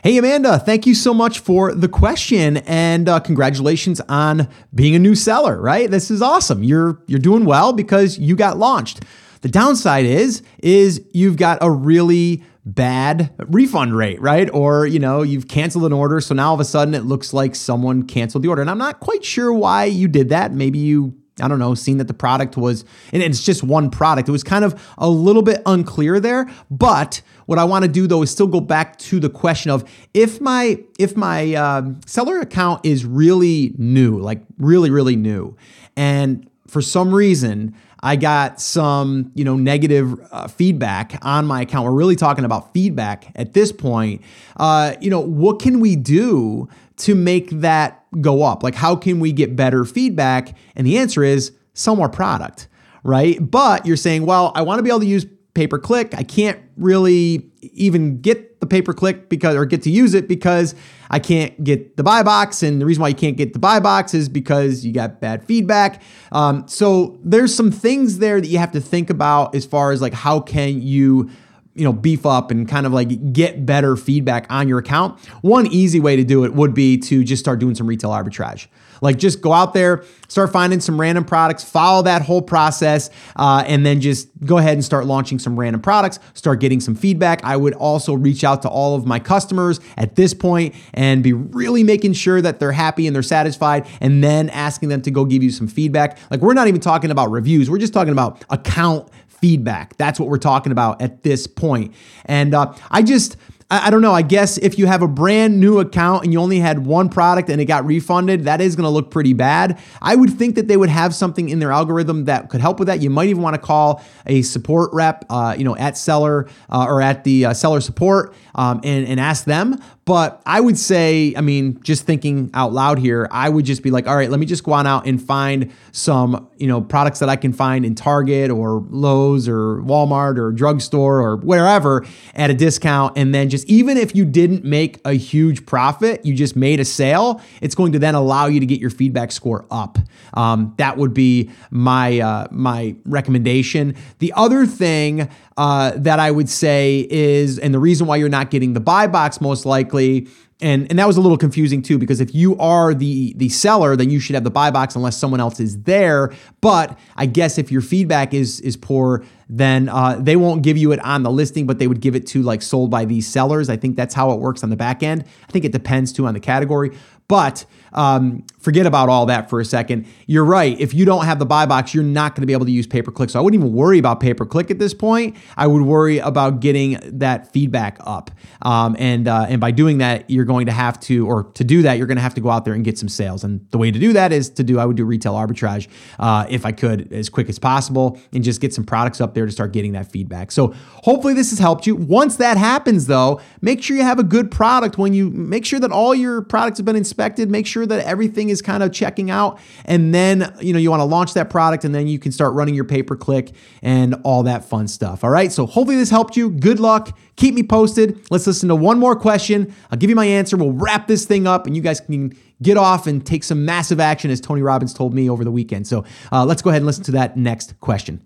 Hey, 0.04 0.18
Amanda, 0.18 0.60
thank 0.60 0.86
you 0.86 0.96
so 0.96 1.14
much 1.14 1.40
for 1.40 1.74
the 1.74 1.88
question 1.88 2.58
and 2.58 3.08
uh, 3.08 3.20
congratulations 3.20 4.02
on 4.10 4.50
being 4.74 4.96
a 4.96 5.00
new 5.00 5.16
seller, 5.16 5.60
right? 5.62 5.90
This 5.90 6.12
is 6.12 6.22
awesome. 6.22 6.64
You're, 6.64 7.02
you're 7.08 7.20
doing 7.20 7.46
well 7.46 7.74
because 7.74 8.18
you 8.20 8.36
got 8.36 8.58
launched. 8.58 9.04
The 9.42 9.50
downside 9.50 10.06
is, 10.06 10.42
is 10.62 11.06
you've 11.14 11.38
got 11.38 11.60
a 11.62 11.70
really 11.70 12.44
bad 12.66 13.34
refund 13.48 13.96
rate, 13.96 14.22
right? 14.22 14.50
Or, 14.54 14.86
you 14.86 15.00
know, 15.00 15.22
you've 15.22 15.48
canceled 15.48 15.86
an 15.86 15.94
order. 15.94 16.22
So 16.22 16.34
now 16.34 16.50
all 16.50 16.54
of 16.54 16.60
a 16.60 16.66
sudden 16.66 16.94
it 16.94 17.04
looks 17.04 17.34
like 17.34 17.56
someone 17.56 18.04
canceled 18.04 18.44
the 18.44 18.48
order. 18.48 18.62
And 18.62 18.70
I'm 18.70 18.78
not 18.78 19.00
quite 19.00 19.24
sure 19.24 19.54
why 19.54 19.86
you 19.86 20.08
did 20.08 20.30
that. 20.30 20.54
Maybe 20.54 20.80
you 20.80 21.23
I 21.42 21.48
don't 21.48 21.58
know, 21.58 21.74
seen 21.74 21.98
that 21.98 22.08
the 22.08 22.14
product 22.14 22.58
was, 22.58 22.86
and 23.12 23.24
it's 23.24 23.44
just 23.44 23.64
one 23.64 23.90
product. 23.90 24.30
It 24.30 24.32
was 24.32 24.44
kind 24.44 24.64
of 24.64 24.80
a 25.00 25.10
little 25.10 25.42
bit 25.42 25.64
unclear 25.66 26.20
there. 26.20 26.48
But 26.70 27.22
what 27.48 27.58
I 27.58 27.64
want 27.64 27.84
to 27.84 27.90
do 27.90 28.06
though 28.06 28.22
is 28.22 28.30
still 28.30 28.48
go 28.48 28.60
back 28.60 29.00
to 29.00 29.20
the 29.20 29.30
question 29.30 29.72
of 29.72 29.84
if 30.14 30.40
my 30.40 30.84
if 31.00 31.18
my 31.18 31.56
uh, 31.56 31.92
seller 32.06 32.40
account 32.40 32.86
is 32.86 33.06
really 33.06 33.74
new, 33.78 34.20
like 34.20 34.42
really 34.60 34.92
really 34.92 35.16
new, 35.16 35.56
and 35.96 36.48
for 36.68 36.82
some 36.82 37.14
reason 37.14 37.76
I 38.04 38.18
got 38.18 38.60
some, 38.60 39.32
you 39.34 39.46
know, 39.46 39.56
negative 39.56 40.20
uh, 40.30 40.50
feedback 40.50 41.18
on 41.22 41.48
my 41.48 41.62
account. 41.62 41.86
We're 41.86 41.94
really 41.94 42.18
talking 42.18 42.44
about 42.44 42.74
feedback 42.74 43.32
at 43.34 43.54
this 43.54 43.72
point. 43.72 44.22
Uh, 44.58 44.96
you 45.00 45.10
know, 45.10 45.22
what 45.22 45.62
can 45.62 45.80
we 45.80 45.96
do 45.96 46.68
to 46.98 47.16
make 47.16 47.50
that 47.52 48.06
go 48.20 48.44
up? 48.44 48.62
Like, 48.62 48.76
how 48.76 48.98
can 48.98 49.22
we 49.22 49.32
get 49.32 49.56
better 49.56 49.86
feedback? 49.86 50.56
And 50.76 50.86
the 50.86 50.98
answer 50.98 51.24
is 51.24 51.54
sell 51.74 51.96
more 51.96 52.10
product, 52.10 52.68
right? 53.04 53.38
But 53.40 53.86
you're 53.86 53.96
saying, 53.96 54.26
well, 54.26 54.52
I 54.54 54.64
want 54.64 54.80
to 54.80 54.84
be 54.84 54.90
able 54.90 55.00
to 55.00 55.06
use 55.06 55.26
pay 55.54 55.68
per 55.68 55.78
click. 55.78 56.14
I 56.16 56.24
can't 56.24 56.60
really 56.78 57.50
even 57.62 58.22
get 58.22 58.60
the 58.60 58.66
pay 58.68 58.82
per 58.82 58.94
click 58.94 59.30
because 59.30 59.56
or 59.56 59.66
get 59.66 59.82
to 59.84 59.90
use 59.90 60.14
it 60.14 60.28
because 60.28 60.74
I 61.10 61.20
can't 61.20 61.64
get 61.64 61.98
the 61.98 62.04
buy 62.04 62.24
box. 62.24 62.64
And 62.64 62.82
the 62.82 62.86
reason 62.86 63.02
why 63.02 63.10
you 63.10 63.16
can't 63.16 63.38
get 63.38 63.54
the 63.54 63.60
buy 63.60 63.80
box 63.80 64.14
is 64.14 64.30
because 64.30 64.86
you 64.86 64.94
got 64.94 65.22
bad 65.22 65.44
feedback. 65.46 66.02
Um, 66.32 66.68
so 66.68 67.20
there's 67.24 67.54
some 67.54 67.72
things 67.72 68.20
there 68.20 68.42
that 68.42 68.48
you 68.48 68.58
have 68.58 68.72
to 68.72 68.82
think 68.82 69.10
about 69.10 69.54
as 69.54 69.66
far 69.66 69.92
as 69.92 70.02
like 70.02 70.14
how 70.14 70.40
can 70.40 70.82
you 70.82 71.30
you 71.76 71.84
know 71.84 71.94
beef 71.94 72.26
up 72.26 72.52
and 72.52 72.68
kind 72.68 72.86
of 72.86 72.94
like 72.94 73.34
get 73.34 73.66
better 73.66 73.96
feedback 73.96 74.46
on 74.52 74.68
your 74.68 74.78
account 74.78 75.20
one 75.42 75.66
easy 75.68 76.00
way 76.00 76.16
to 76.16 76.24
do 76.24 76.44
it 76.44 76.54
would 76.54 76.74
be 76.74 76.98
to 76.98 77.24
just 77.24 77.40
start 77.40 77.58
doing 77.60 77.74
some 77.74 77.88
retail 77.88 78.12
arbitrage 78.12 78.68
like 79.04 79.18
just 79.18 79.42
go 79.42 79.54
out 79.54 79.74
there 79.74 80.04
start 80.28 80.52
finding 80.52 80.80
some 80.80 81.00
random 81.00 81.24
products 81.24 81.64
follow 81.64 82.02
that 82.02 82.22
whole 82.22 82.42
process 82.42 83.10
uh, 83.36 83.64
and 83.68 83.86
then 83.86 84.02
just 84.02 84.30
go 84.46 84.58
ahead 84.58 84.74
and 84.74 84.84
start 84.84 85.06
launching 85.06 85.38
some 85.38 85.60
random 85.60 85.82
products 85.82 86.20
start 86.34 86.60
getting 86.60 86.80
some 86.80 86.96
feedback 86.96 87.44
i 87.44 87.56
would 87.56 87.74
also 87.76 88.14
reach 88.14 88.44
out 88.44 88.62
to 88.62 88.70
all 88.70 88.96
of 88.96 89.06
my 89.06 89.20
customers 89.20 89.80
at 89.98 90.16
this 90.16 90.34
point 90.34 90.74
and 90.94 91.22
be 91.22 91.34
really 91.34 91.84
making 91.84 92.14
sure 92.14 92.42
that 92.42 92.60
they're 92.60 92.72
happy 92.72 93.06
and 93.06 93.16
they're 93.16 93.22
satisfied 93.22 93.86
and 94.02 94.24
then 94.24 94.50
asking 94.50 94.90
them 94.90 95.02
to 95.02 95.12
go 95.12 95.26
give 95.26 95.44
you 95.44 95.52
some 95.52 95.68
feedback 95.68 96.18
like 96.32 96.40
we're 96.40 96.54
not 96.54 96.68
even 96.68 96.82
talking 96.82 97.12
about 97.12 97.30
reviews 97.30 97.70
we're 97.70 97.78
just 97.78 97.94
talking 97.94 98.14
about 98.14 98.44
account 98.50 99.10
feedback. 99.44 99.98
That's 99.98 100.22
what 100.22 100.30
we're 100.30 100.38
talking 100.38 100.72
about 100.72 101.02
at 101.02 101.24
this 101.24 101.48
point. 101.48 101.94
And 102.24 102.56
uh, 102.56 102.74
I 102.90 103.02
just, 103.02 103.36
I, 103.74 103.90
don't 103.90 104.02
know. 104.02 104.14
I 104.14 104.22
guess 104.22 104.58
if 104.58 104.78
you 104.78 104.86
have 104.86 105.02
a 105.02 105.08
brand 105.08 105.60
new 105.60 105.80
account 105.80 106.24
and 106.24 106.34
you 106.34 106.40
only 106.40 106.60
had 106.60 106.86
one 106.86 107.10
product 107.10 107.50
and 107.50 107.60
it 107.60 107.66
got 107.66 107.86
refunded, 107.86 108.44
that 108.44 108.62
is 108.62 108.76
going 108.76 108.84
to 108.84 108.90
look 108.90 109.10
pretty 109.10 109.34
bad. 109.34 109.80
I 110.02 110.16
would 110.16 110.30
think 110.30 110.56
that 110.56 110.68
they 110.68 110.78
would 110.78 110.90
have 110.90 111.16
something 111.16 111.50
in 111.50 111.60
their 111.60 111.72
algorithm 111.72 112.26
that 112.26 112.50
could 112.50 112.62
help 112.62 112.78
with 112.78 112.88
that. 112.88 113.02
You 113.02 113.10
might 113.10 113.30
even 113.30 113.42
want 113.42 113.56
to 113.56 113.62
call 113.62 114.04
a 114.26 114.42
support 114.44 114.92
rep, 114.94 115.26
uh, 115.30 115.56
you 115.58 115.64
know, 115.64 115.76
at 115.76 115.98
seller 115.98 116.48
uh, 116.70 116.86
or 116.88 117.02
at 117.02 117.24
the 117.24 117.46
uh, 117.46 117.54
seller 117.54 117.82
support 117.82 118.36
um, 118.56 118.82
and, 118.84 119.08
and 119.08 119.20
ask 119.20 119.46
them. 119.46 119.82
But 120.06 120.42
I 120.46 120.60
would 120.60 120.78
say, 120.78 121.34
I 121.38 121.42
mean, 121.42 121.82
just 121.82 122.06
thinking 122.06 122.52
out 122.54 122.74
loud 122.74 123.00
here, 123.00 123.28
I 123.32 123.48
would 123.48 123.64
just 123.64 123.84
be 123.84 123.90
like, 123.90 124.06
all 124.06 124.18
right, 124.18 124.30
let 124.30 124.40
me 124.40 124.46
just 124.46 124.64
go 124.64 124.74
on 124.74 124.86
out 124.86 125.08
and 125.08 125.22
find 125.22 125.72
some, 125.94 126.50
you 126.58 126.68
know, 126.68 126.82
products 126.82 127.20
that 127.20 127.30
I 127.30 127.38
can 127.38 127.54
find 127.54 127.86
in 127.86 127.96
Target 127.96 128.52
or 128.52 128.86
Lowe's 128.90 129.48
or 129.48 129.78
Walmart 129.78 130.38
or 130.38 130.52
drugstore 130.52 131.22
or 131.22 131.38
wherever 131.38 132.06
at 132.36 132.50
a 132.50 132.54
discount. 132.54 133.18
And 133.18 133.34
then 133.34 133.50
just 133.50 133.66
even 133.70 133.96
if 133.96 134.14
you 134.14 134.26
didn't 134.26 134.66
make 134.66 135.00
a 135.06 135.14
huge 135.14 135.66
profit, 135.66 136.26
you 136.26 136.34
just 136.36 136.58
made 136.58 136.82
a 136.82 136.86
sale, 136.86 137.42
it's 137.62 137.76
going 137.76 137.94
to 137.94 138.00
then 138.00 138.14
allow 138.14 138.48
you 138.48 138.60
to 138.60 138.66
get 138.66 138.82
your 138.82 138.90
feedback 138.90 139.32
score 139.32 139.66
up. 139.72 139.98
Um, 140.34 140.74
that 140.78 140.98
would 140.98 141.14
be 141.14 141.50
my 141.70 142.20
uh, 142.20 142.48
my 142.52 142.96
recommendation. 143.06 143.96
The 144.20 144.34
other 144.36 144.66
thing 144.66 145.30
uh, 145.58 145.92
that 145.96 146.20
I 146.20 146.32
would 146.32 146.50
say 146.50 147.08
is, 147.10 147.60
and 147.60 147.74
the 147.74 147.80
reason 147.80 148.08
why 148.08 148.16
you're 148.18 148.30
not 148.30 148.50
getting 148.50 148.74
the 148.74 148.80
buy 148.80 149.08
box 149.08 149.42
most 149.42 149.66
likely 149.66 150.28
and 150.64 150.88
and 150.90 150.98
that 150.98 151.08
was 151.08 151.18
a 151.18 151.22
little 151.22 151.38
confusing 151.38 151.82
too 151.82 151.98
because 151.98 152.22
if 152.22 152.34
you 152.34 152.58
are 152.58 152.94
the 152.94 153.34
the 153.38 153.50
seller 153.50 153.96
then 153.96 154.10
you 154.10 154.20
should 154.20 154.34
have 154.34 154.44
the 154.44 154.52
buy 154.52 154.72
box 154.72 154.96
unless 154.96 155.18
someone 155.18 155.40
else 155.40 155.60
is 155.60 155.84
there. 155.84 156.34
But 156.62 156.98
i 157.16 157.26
guess 157.26 157.58
if 157.58 157.72
your 157.72 157.82
feedback 157.82 158.34
is 158.34 158.60
is 158.62 158.78
poor 158.78 159.24
then 159.50 159.90
uh, 159.90 160.18
they 160.20 160.36
won't 160.36 160.64
give 160.64 160.78
you 160.78 160.92
it 160.94 161.04
on 161.04 161.22
the 161.22 161.32
listing 161.32 161.68
but 161.68 161.78
they 161.78 161.88
would 161.88 162.00
give 162.00 162.16
it 162.16 162.26
to 162.28 162.42
like 162.42 162.62
sold 162.62 162.90
by 162.90 163.06
these 163.06 163.28
sellers. 163.28 163.70
I 163.70 163.78
think 163.78 163.96
that's 163.96 164.14
how 164.16 164.32
it 164.32 164.40
works 164.40 164.64
on 164.64 164.70
the 164.70 164.78
back 164.78 165.04
end. 165.04 165.26
I 165.48 165.52
think 165.52 165.66
it 165.66 165.72
depends 165.72 166.14
too 166.14 166.26
on 166.26 166.34
the 166.34 166.40
category. 166.40 166.98
But 167.28 167.66
um, 167.94 168.44
forget 168.60 168.86
about 168.86 169.10
all 169.10 169.26
that 169.28 169.50
for 169.50 169.60
a 169.60 169.66
second. 169.66 170.06
You're 170.28 170.46
right. 170.46 170.80
If 170.80 170.94
you 170.94 171.06
don't 171.06 171.26
have 171.26 171.40
the 171.40 171.46
buy 171.46 171.66
box, 171.66 171.94
you're 171.94 172.04
not 172.04 172.36
going 172.36 172.42
to 172.42 172.48
be 172.48 172.54
able 172.54 172.66
to 172.66 172.72
use 172.72 172.88
pay 172.88 173.02
per 173.02 173.12
click. 173.12 173.30
So 173.30 173.40
I 173.40 173.42
wouldn't 173.42 173.62
even 173.62 173.74
worry 173.74 174.00
about 174.00 174.20
pay 174.20 174.34
per 174.34 174.46
click 174.46 174.72
at 174.72 174.80
this 174.80 174.94
point. 174.94 175.36
I 175.58 175.68
would 175.68 175.84
worry 175.84 176.18
about 176.20 176.60
getting 176.60 177.00
that 177.20 177.52
feedback 177.52 177.98
up. 178.02 178.32
Um, 178.62 178.96
and 179.00 179.28
uh, 179.28 179.46
and 179.50 179.60
by 179.60 179.72
doing 179.72 180.00
that, 180.00 180.30
you're 180.30 180.46
going 180.46 180.66
to 180.66 180.72
have 180.72 181.00
to, 181.02 181.28
or 181.28 181.44
to 181.54 181.64
do 181.64 181.82
that, 181.84 181.98
you're 181.98 182.08
going 182.08 182.18
to 182.18 182.24
have 182.24 182.34
to 182.36 182.42
go 182.42 182.50
out 182.50 182.66
there 182.66 182.74
and 182.74 182.84
get 182.84 182.98
some 182.98 183.10
sales. 183.10 183.44
And 183.44 183.66
the 183.72 183.78
way 183.78 183.92
to 183.92 184.00
do 184.00 184.14
that 184.14 184.32
is 184.32 184.50
to 184.52 184.64
do. 184.64 184.80
I 184.80 184.86
would 184.86 184.98
do 184.98 185.06
retail 185.06 185.34
arbitrage 185.34 185.88
uh, 186.20 186.46
if 186.50 186.66
I 186.66 186.72
could 186.72 187.12
as 187.14 187.30
quick 187.30 187.50
as 187.50 187.60
possible, 187.60 188.20
and 188.32 188.44
just 188.44 188.62
get 188.62 188.74
some 188.74 188.84
products 188.84 189.22
up 189.22 189.34
there 189.34 189.46
to 189.46 189.52
start 189.52 189.74
getting 189.74 189.94
that 189.94 190.12
feedback. 190.12 190.52
So 190.52 190.74
hopefully 191.04 191.34
this 191.34 191.50
has 191.52 191.60
helped 191.60 191.86
you. 191.86 191.96
Once 191.96 192.38
that 192.38 192.58
happens, 192.58 193.08
though, 193.08 193.42
make 193.62 193.84
sure 193.84 193.96
you 193.98 194.04
have 194.04 194.20
a 194.20 194.24
good 194.24 194.52
product. 194.52 194.98
When 194.98 195.14
you 195.14 195.30
make 195.30 195.66
sure 195.66 195.80
that 195.80 195.92
all 195.92 196.16
your 196.16 196.42
products 196.42 196.80
have 196.80 196.86
been 196.86 196.96
inspected, 196.96 197.50
make 197.50 197.68
sure 197.68 197.83
that 197.86 198.06
everything 198.06 198.50
is 198.50 198.62
kind 198.62 198.84
of 198.84 198.92
checking 198.92 199.30
out. 199.30 199.60
And 199.86 200.14
then, 200.14 200.56
you 200.60 200.74
know, 200.74 200.80
you 200.80 200.90
want 200.90 201.02
to 201.02 201.06
launch 201.06 201.34
that 201.34 201.50
product 201.50 201.86
and 201.86 201.94
then 201.94 202.08
you 202.08 202.20
can 202.20 202.32
start 202.32 202.54
running 202.54 202.76
your 202.76 202.86
pay 202.86 203.04
per 203.04 203.16
click 203.16 203.52
and 203.82 204.16
all 204.24 204.44
that 204.44 204.66
fun 204.66 204.88
stuff. 204.88 205.24
All 205.24 205.30
right. 205.30 205.52
So 205.52 205.66
hopefully 205.66 205.98
this 205.98 206.10
helped 206.10 206.38
you. 206.38 206.50
Good 206.50 206.80
luck. 206.80 207.18
Keep 207.36 207.56
me 207.56 207.64
posted. 207.64 208.20
Let's 208.30 208.46
listen 208.48 208.70
to 208.70 208.76
one 208.76 209.00
more 209.00 209.16
question. 209.16 209.74
I'll 209.92 209.98
give 209.98 210.10
you 210.10 210.16
my 210.16 210.26
answer. 210.26 210.58
We'll 210.58 210.74
wrap 210.74 211.08
this 211.08 211.26
thing 211.26 211.48
up 211.48 211.66
and 211.68 211.76
you 211.76 211.82
guys 211.82 212.00
can 212.00 212.38
get 212.62 212.78
off 212.78 213.08
and 213.08 213.26
take 213.26 213.44
some 213.44 213.66
massive 213.66 214.00
action, 214.00 214.32
as 214.32 214.40
Tony 214.40 214.62
Robbins 214.62 214.94
told 214.94 215.14
me 215.14 215.30
over 215.30 215.44
the 215.44 215.52
weekend. 215.52 215.86
So 215.86 216.06
uh, 216.32 216.46
let's 216.46 216.62
go 216.62 216.70
ahead 216.70 216.82
and 216.82 216.86
listen 216.86 217.04
to 217.06 217.12
that 217.14 217.36
next 217.36 217.80
question. 217.80 218.26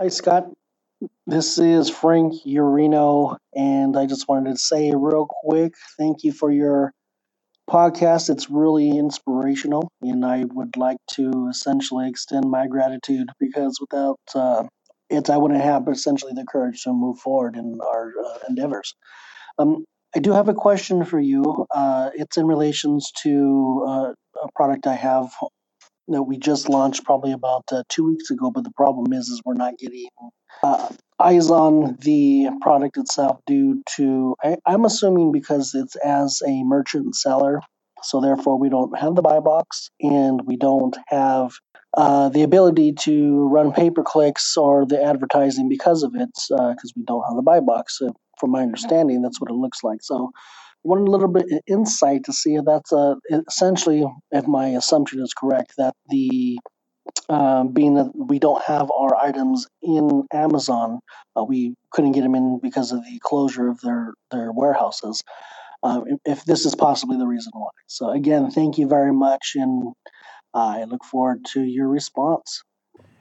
Hi, 0.00 0.08
Scott. 0.08 0.46
This 1.26 1.58
is 1.58 1.88
Frank 1.88 2.34
Urino, 2.46 3.36
and 3.54 3.96
I 3.96 4.06
just 4.06 4.28
wanted 4.28 4.52
to 4.52 4.58
say 4.58 4.92
real 4.94 5.26
quick 5.28 5.72
thank 5.98 6.22
you 6.22 6.32
for 6.32 6.52
your 6.52 6.92
podcast. 7.68 8.30
It's 8.30 8.50
really 8.50 8.90
inspirational, 8.90 9.88
and 10.02 10.24
I 10.24 10.44
would 10.44 10.76
like 10.76 10.98
to 11.12 11.48
essentially 11.50 12.08
extend 12.08 12.50
my 12.50 12.66
gratitude 12.66 13.28
because 13.40 13.78
without 13.80 14.20
uh, 14.34 14.64
it, 15.10 15.30
I 15.30 15.36
wouldn't 15.36 15.62
have 15.62 15.88
essentially 15.88 16.32
the 16.34 16.46
courage 16.50 16.82
to 16.82 16.92
move 16.92 17.18
forward 17.18 17.56
in 17.56 17.78
our 17.80 18.12
uh, 18.24 18.38
endeavors. 18.48 18.94
Um, 19.58 19.84
I 20.16 20.20
do 20.20 20.32
have 20.32 20.48
a 20.48 20.54
question 20.54 21.04
for 21.04 21.20
you. 21.20 21.66
Uh, 21.74 22.10
it's 22.14 22.36
in 22.36 22.46
relations 22.46 23.10
to 23.22 23.84
uh, 23.86 24.12
a 24.42 24.52
product 24.54 24.86
I 24.86 24.94
have 24.94 25.32
that 26.08 26.22
we 26.22 26.38
just 26.38 26.68
launched 26.68 27.04
probably 27.04 27.32
about 27.32 27.64
uh, 27.72 27.82
two 27.88 28.04
weeks 28.04 28.30
ago. 28.30 28.50
But 28.50 28.64
the 28.64 28.72
problem 28.76 29.12
is, 29.12 29.28
is 29.28 29.40
we're 29.44 29.54
not 29.54 29.78
getting 29.78 30.08
uh, 30.62 30.88
eyes 31.18 31.50
on 31.50 31.96
the 32.00 32.50
product 32.60 32.96
itself 32.96 33.40
due 33.46 33.82
to 33.96 34.34
I, 34.42 34.56
I'm 34.66 34.84
assuming 34.84 35.32
because 35.32 35.74
it's 35.74 35.96
as 35.96 36.42
a 36.46 36.62
merchant 36.64 37.16
seller, 37.16 37.60
so 38.02 38.20
therefore 38.20 38.58
we 38.58 38.68
don't 38.68 38.98
have 38.98 39.14
the 39.14 39.22
buy 39.22 39.40
box 39.40 39.90
and 40.00 40.40
we 40.44 40.56
don't 40.56 40.96
have 41.08 41.52
uh, 41.96 42.28
the 42.28 42.42
ability 42.42 42.92
to 42.92 43.48
run 43.48 43.72
pay 43.72 43.90
per 43.90 44.02
clicks 44.02 44.56
or 44.56 44.84
the 44.84 45.02
advertising 45.02 45.68
because 45.68 46.02
of 46.02 46.14
it, 46.16 46.28
because 46.48 46.92
uh, 46.92 46.96
we 46.96 47.04
don't 47.04 47.24
have 47.28 47.36
the 47.36 47.42
buy 47.42 47.60
box. 47.60 47.98
So 47.98 48.14
from 48.38 48.50
my 48.50 48.62
understanding, 48.62 49.22
that's 49.22 49.40
what 49.40 49.50
it 49.50 49.54
looks 49.54 49.84
like. 49.84 50.02
So, 50.02 50.32
A 50.86 50.88
little 50.88 51.28
bit 51.28 51.46
of 51.50 51.60
insight 51.66 52.24
to 52.24 52.32
see 52.32 52.56
if 52.56 52.64
that's 52.66 52.92
essentially, 53.48 54.04
if 54.32 54.46
my 54.46 54.68
assumption 54.68 55.20
is 55.22 55.32
correct, 55.32 55.74
that 55.78 55.94
the 56.08 56.58
uh, 57.28 57.64
being 57.64 57.94
that 57.94 58.12
we 58.14 58.38
don't 58.38 58.62
have 58.64 58.90
our 58.90 59.14
items 59.16 59.66
in 59.82 60.24
Amazon, 60.32 61.00
uh, 61.36 61.44
we 61.44 61.74
couldn't 61.90 62.12
get 62.12 62.22
them 62.22 62.34
in 62.34 62.60
because 62.62 62.92
of 62.92 63.02
the 63.04 63.18
closure 63.22 63.68
of 63.68 63.80
their 63.80 64.12
their 64.30 64.52
warehouses. 64.52 65.22
Uh, 65.82 66.02
if 66.24 66.44
this 66.44 66.64
is 66.64 66.74
possibly 66.74 67.18
the 67.18 67.26
reason 67.26 67.52
why. 67.54 67.68
So 67.86 68.10
again, 68.10 68.50
thank 68.50 68.78
you 68.78 68.88
very 68.88 69.12
much, 69.12 69.52
and 69.54 69.92
I 70.54 70.84
look 70.84 71.04
forward 71.04 71.44
to 71.52 71.62
your 71.62 71.88
response. 71.88 72.62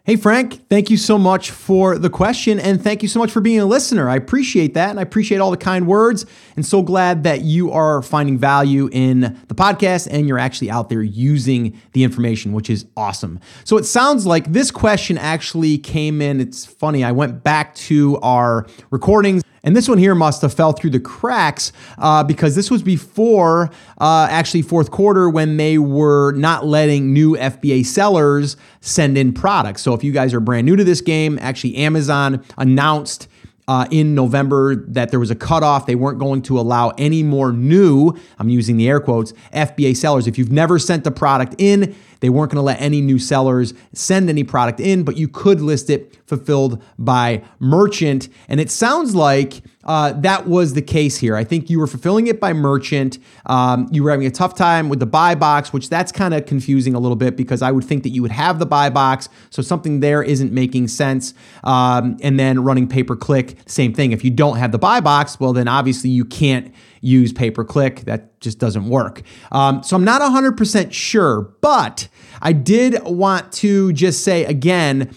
Hey, 0.06 0.18
Frank, 0.18 0.68
thank 0.68 0.90
you 0.90 0.98
so 0.98 1.18
much 1.18 1.52
for 1.52 1.98
the 1.98 2.10
question 2.10 2.60
and 2.60 2.84
thank 2.84 3.04
you 3.04 3.08
so 3.08 3.20
much 3.20 3.32
for 3.32 3.40
being 3.40 3.62
a 3.62 3.66
listener. 3.66 4.10
I 4.10 4.18
appreciate 4.18 4.74
that 4.74 4.90
and 4.90 5.00
I 5.00 5.02
appreciate 5.02 5.38
all 5.38 5.50
the 5.50 5.56
kind 5.56 5.88
words 5.88 6.26
and 6.58 6.66
so 6.66 6.82
glad 6.82 7.24
that 7.24 7.44
you 7.44 7.72
are 7.72 8.02
finding 8.02 8.38
value 8.38 8.90
in 8.92 9.22
the 9.48 9.56
podcast 9.56 10.10
and 10.12 10.28
you're 10.28 10.38
actually 10.38 10.70
out 10.70 10.90
there 10.90 11.02
using 11.02 11.80
the 11.94 12.04
information, 12.04 12.52
which 12.52 12.70
is 12.70 12.86
awesome. 12.98 13.40
So 13.64 13.78
it 13.78 13.86
sounds 13.86 14.26
like 14.26 14.52
this 14.52 14.72
question 14.72 15.18
actually 15.18 15.78
came 15.78 16.22
in. 16.22 16.42
It's 16.42 16.66
funny, 16.66 17.06
I 17.06 17.14
went 17.14 17.42
back 17.42 17.74
to 17.76 18.20
our 18.20 18.68
recordings 18.92 19.42
and 19.64 19.76
this 19.76 19.88
one 19.88 19.98
here 19.98 20.14
must 20.14 20.42
have 20.42 20.54
fell 20.54 20.74
through 20.74 20.90
the 20.90 21.00
cracks 21.00 21.72
uh, 21.98 22.24
because 22.24 22.56
this 22.56 22.70
was 22.70 22.84
before 22.84 23.70
uh, 24.00 24.28
actually 24.30 24.62
fourth 24.62 24.92
quarter 24.92 25.30
when 25.30 25.58
they 25.58 25.78
were 25.78 26.34
not 26.34 26.66
letting 26.66 27.14
new 27.14 27.36
FBA 27.38 27.86
sellers 27.86 28.58
send 28.82 29.18
in 29.18 29.34
products. 29.34 29.82
So 29.82 29.94
if 29.94 30.04
you 30.04 30.12
guys 30.12 30.34
are 30.34 30.42
brand 30.42 30.66
new 30.66 30.76
to 30.76 30.84
this 30.84 31.00
game, 31.00 31.40
actually 31.42 31.76
Amazon 31.78 32.44
announced 32.58 33.28
uh, 33.68 33.88
in 33.92 34.14
November 34.16 34.76
that 34.76 35.10
there 35.10 35.20
was 35.20 35.32
a 35.32 35.36
cutoff. 35.36 35.86
They 35.86 35.96
weren't 35.96 36.20
going 36.20 36.42
to 36.44 36.60
allow 36.60 36.90
any 36.98 37.24
more 37.24 37.52
new, 37.52 38.14
I'm 38.38 38.50
using 38.50 38.78
the 38.78 38.88
air 38.88 39.00
quotes, 39.00 39.34
FBA 39.54 39.96
sellers. 39.96 40.28
If 40.28 40.38
you've 40.38 40.52
never 40.52 40.80
sent 40.80 41.04
the 41.04 41.12
product 41.12 41.56
in, 41.58 41.96
they 42.20 42.30
weren't 42.30 42.52
going 42.52 42.62
to 42.62 42.66
let 42.66 42.82
any 42.82 43.02
new 43.02 43.20
sellers 43.20 43.74
send 43.94 44.30
any 44.30 44.44
product 44.44 44.80
in, 44.80 45.04
but 45.04 45.18
you 45.18 45.28
could 45.28 45.62
list 45.62 45.90
it 45.90 46.18
fulfilled 46.26 46.82
by 46.98 47.44
merchant. 47.60 48.30
And 48.48 48.60
it 48.60 48.72
sounds 48.72 49.16
like 49.16 49.62
uh, 49.86 50.14
that 50.14 50.48
was 50.48 50.74
the 50.74 50.82
case 50.82 51.18
here. 51.18 51.36
I 51.36 51.44
think 51.44 51.70
you 51.70 51.80
were 51.80 51.88
fulfilling 51.88 52.28
it 52.28 52.40
by 52.40 52.54
merchant. 52.54 53.20
Um, 53.46 53.88
you 53.92 54.04
were 54.04 54.12
having 54.12 54.26
a 54.26 54.32
tough 54.32 54.56
time 54.56 54.90
with 54.90 55.00
the 55.00 55.06
buy 55.06 55.36
box, 55.36 55.74
which 55.74 55.90
that's 55.90 56.12
kind 56.12 56.34
of 56.34 56.46
confusing 56.46 56.96
a 56.96 57.00
little 57.00 57.16
bit 57.16 57.36
because 57.36 57.62
I 57.62 57.72
would 57.72 57.84
think 57.84 58.04
that 58.04 58.10
you 58.10 58.22
would 58.22 58.32
have 58.32 58.60
the 58.60 58.66
buy 58.66 58.90
box, 58.90 59.30
so 59.50 59.62
something 59.62 60.00
there 60.00 60.24
isn't 60.24 60.52
making 60.52 60.88
sense. 60.88 61.34
Um, 61.64 62.18
and 62.22 62.40
then 62.40 62.64
running 62.64 62.88
pay 62.88 63.04
per 63.04 63.16
click, 63.16 63.58
same 63.66 63.94
thing. 63.94 64.12
If 64.12 64.24
you 64.24 64.32
don't 64.32 64.58
have 64.58 64.72
the 64.72 64.80
buy 64.80 65.00
box, 65.00 65.40
well, 65.40 65.54
then 65.54 65.68
obviously 65.68 66.10
you 66.10 66.26
can't 66.26 66.74
use 67.02 67.34
pay 67.34 67.52
per 67.52 67.64
click. 67.64 68.02
That 68.02 68.40
just 68.40 68.60
doesn't 68.60 68.88
work. 68.88 69.22
Um, 69.52 69.84
so 69.84 69.96
I'm 69.96 70.04
not 70.04 70.22
100% 70.22 70.92
sure, 70.94 71.42
but 71.62 72.08
I 72.42 72.54
did 72.54 73.02
want 73.04 73.52
to 73.54 73.94
just 73.94 74.24
say 74.24 74.46
again, 74.46 75.16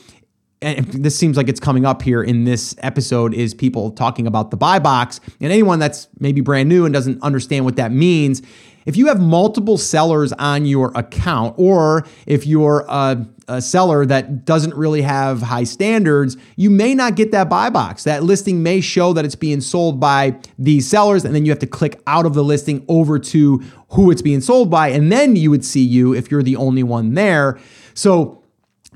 and 0.63 0.87
this 0.87 1.17
seems 1.19 1.37
like 1.37 1.49
it's 1.49 1.61
coming 1.61 1.85
up 1.85 2.01
here 2.03 2.23
in 2.23 2.45
this 2.45 2.75
episode 2.79 3.35
is 3.35 3.53
people 3.53 3.91
talking 3.91 4.27
about 4.27 4.51
the 4.51 4.57
buy 4.57 4.79
box. 4.79 5.21
And 5.41 5.53
anyone 5.53 5.79
that's 5.79 6.09
maybe 6.19 6.41
brand 6.41 6.69
new 6.69 6.87
and 6.87 6.95
doesn't 6.95 7.23
understand 7.23 7.65
what 7.65 7.77
that 7.77 7.93
means 7.93 8.43
if 8.87 8.97
you 8.97 9.09
have 9.09 9.21
multiple 9.21 9.77
sellers 9.77 10.33
on 10.35 10.65
your 10.65 10.93
account 10.95 11.57
or 11.59 12.07
if 12.25 12.47
you're 12.47 12.85
a, 12.89 13.27
a 13.49 13.61
seller 13.61 14.07
that 14.07 14.45
doesn't 14.45 14.75
really 14.75 15.03
have 15.03 15.43
high 15.43 15.65
standards 15.65 16.37
you 16.55 16.71
may 16.71 16.95
not 16.95 17.17
get 17.17 17.33
that 17.33 17.51
buy 17.51 17.69
box. 17.69 18.05
That 18.05 18.23
listing 18.23 18.63
may 18.63 18.81
show 18.81 19.13
that 19.13 19.25
it's 19.25 19.35
being 19.35 19.61
sold 19.61 20.01
by 20.01 20.39
these 20.59 20.89
sellers 20.89 21.25
and 21.25 21.35
then 21.35 21.45
you 21.45 21.51
have 21.51 21.59
to 21.59 21.67
click 21.67 22.01
out 22.07 22.25
of 22.25 22.35
the 22.35 22.45
listing 22.45 22.85
over 22.89 23.19
to 23.19 23.63
who 23.91 24.11
it's 24.11 24.23
being 24.23 24.41
sold 24.41 24.71
by. 24.71 24.89
And 24.89 25.13
then 25.13 25.37
you 25.37 25.51
would 25.51 25.65
see 25.65 25.85
you 25.85 26.15
if 26.15 26.31
you're 26.31 26.43
the 26.43 26.57
only 26.57 26.85
one 26.85 27.15
there. 27.15 27.59
So 27.95 28.43